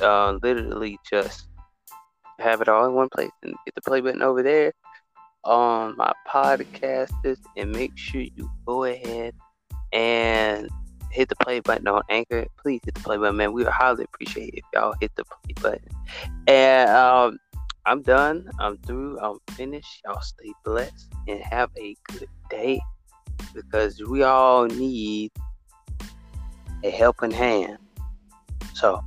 uh, 0.00 0.38
literally 0.42 0.98
just 1.08 1.48
have 2.38 2.60
it 2.60 2.68
all 2.68 2.86
in 2.86 2.94
one 2.94 3.08
place 3.10 3.30
and 3.42 3.54
get 3.64 3.74
the 3.74 3.82
play 3.82 4.00
button 4.00 4.22
over 4.22 4.42
there 4.42 4.72
on 5.44 5.96
my 5.96 6.12
podcasters 6.28 7.38
and 7.56 7.72
make 7.72 7.96
sure 7.96 8.20
you 8.20 8.50
go 8.66 8.84
ahead 8.84 9.34
and 9.92 10.68
hit 11.10 11.28
the 11.28 11.36
play 11.36 11.60
button 11.60 11.86
on 11.88 12.02
Anchor. 12.08 12.46
Please 12.58 12.80
hit 12.84 12.94
the 12.94 13.00
play 13.00 13.16
button, 13.16 13.36
man. 13.36 13.52
We 13.52 13.64
would 13.64 13.72
highly 13.72 14.04
appreciate 14.04 14.54
if 14.54 14.64
y'all 14.72 14.94
hit 15.00 15.14
the 15.16 15.24
play 15.24 15.54
button. 15.60 15.88
And 16.46 16.90
um, 16.90 17.38
I'm 17.84 18.02
done. 18.02 18.50
I'm 18.58 18.78
through. 18.78 19.18
I'm 19.20 19.38
finished. 19.52 20.02
Y'all 20.04 20.20
stay 20.20 20.52
blessed 20.64 21.12
and 21.28 21.40
have 21.40 21.70
a 21.78 21.96
good 22.10 22.28
day 22.50 22.80
because 23.54 24.00
we 24.02 24.22
all 24.22 24.66
need 24.66 25.32
a 26.84 26.90
helping 26.90 27.30
hand. 27.30 27.78
So, 28.74 29.02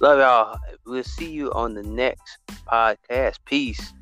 love 0.00 0.18
y'all. 0.18 0.58
We'll 0.86 1.04
see 1.04 1.30
you 1.30 1.52
on 1.52 1.74
the 1.74 1.82
next 1.82 2.38
podcast. 2.66 3.36
Peace. 3.44 3.92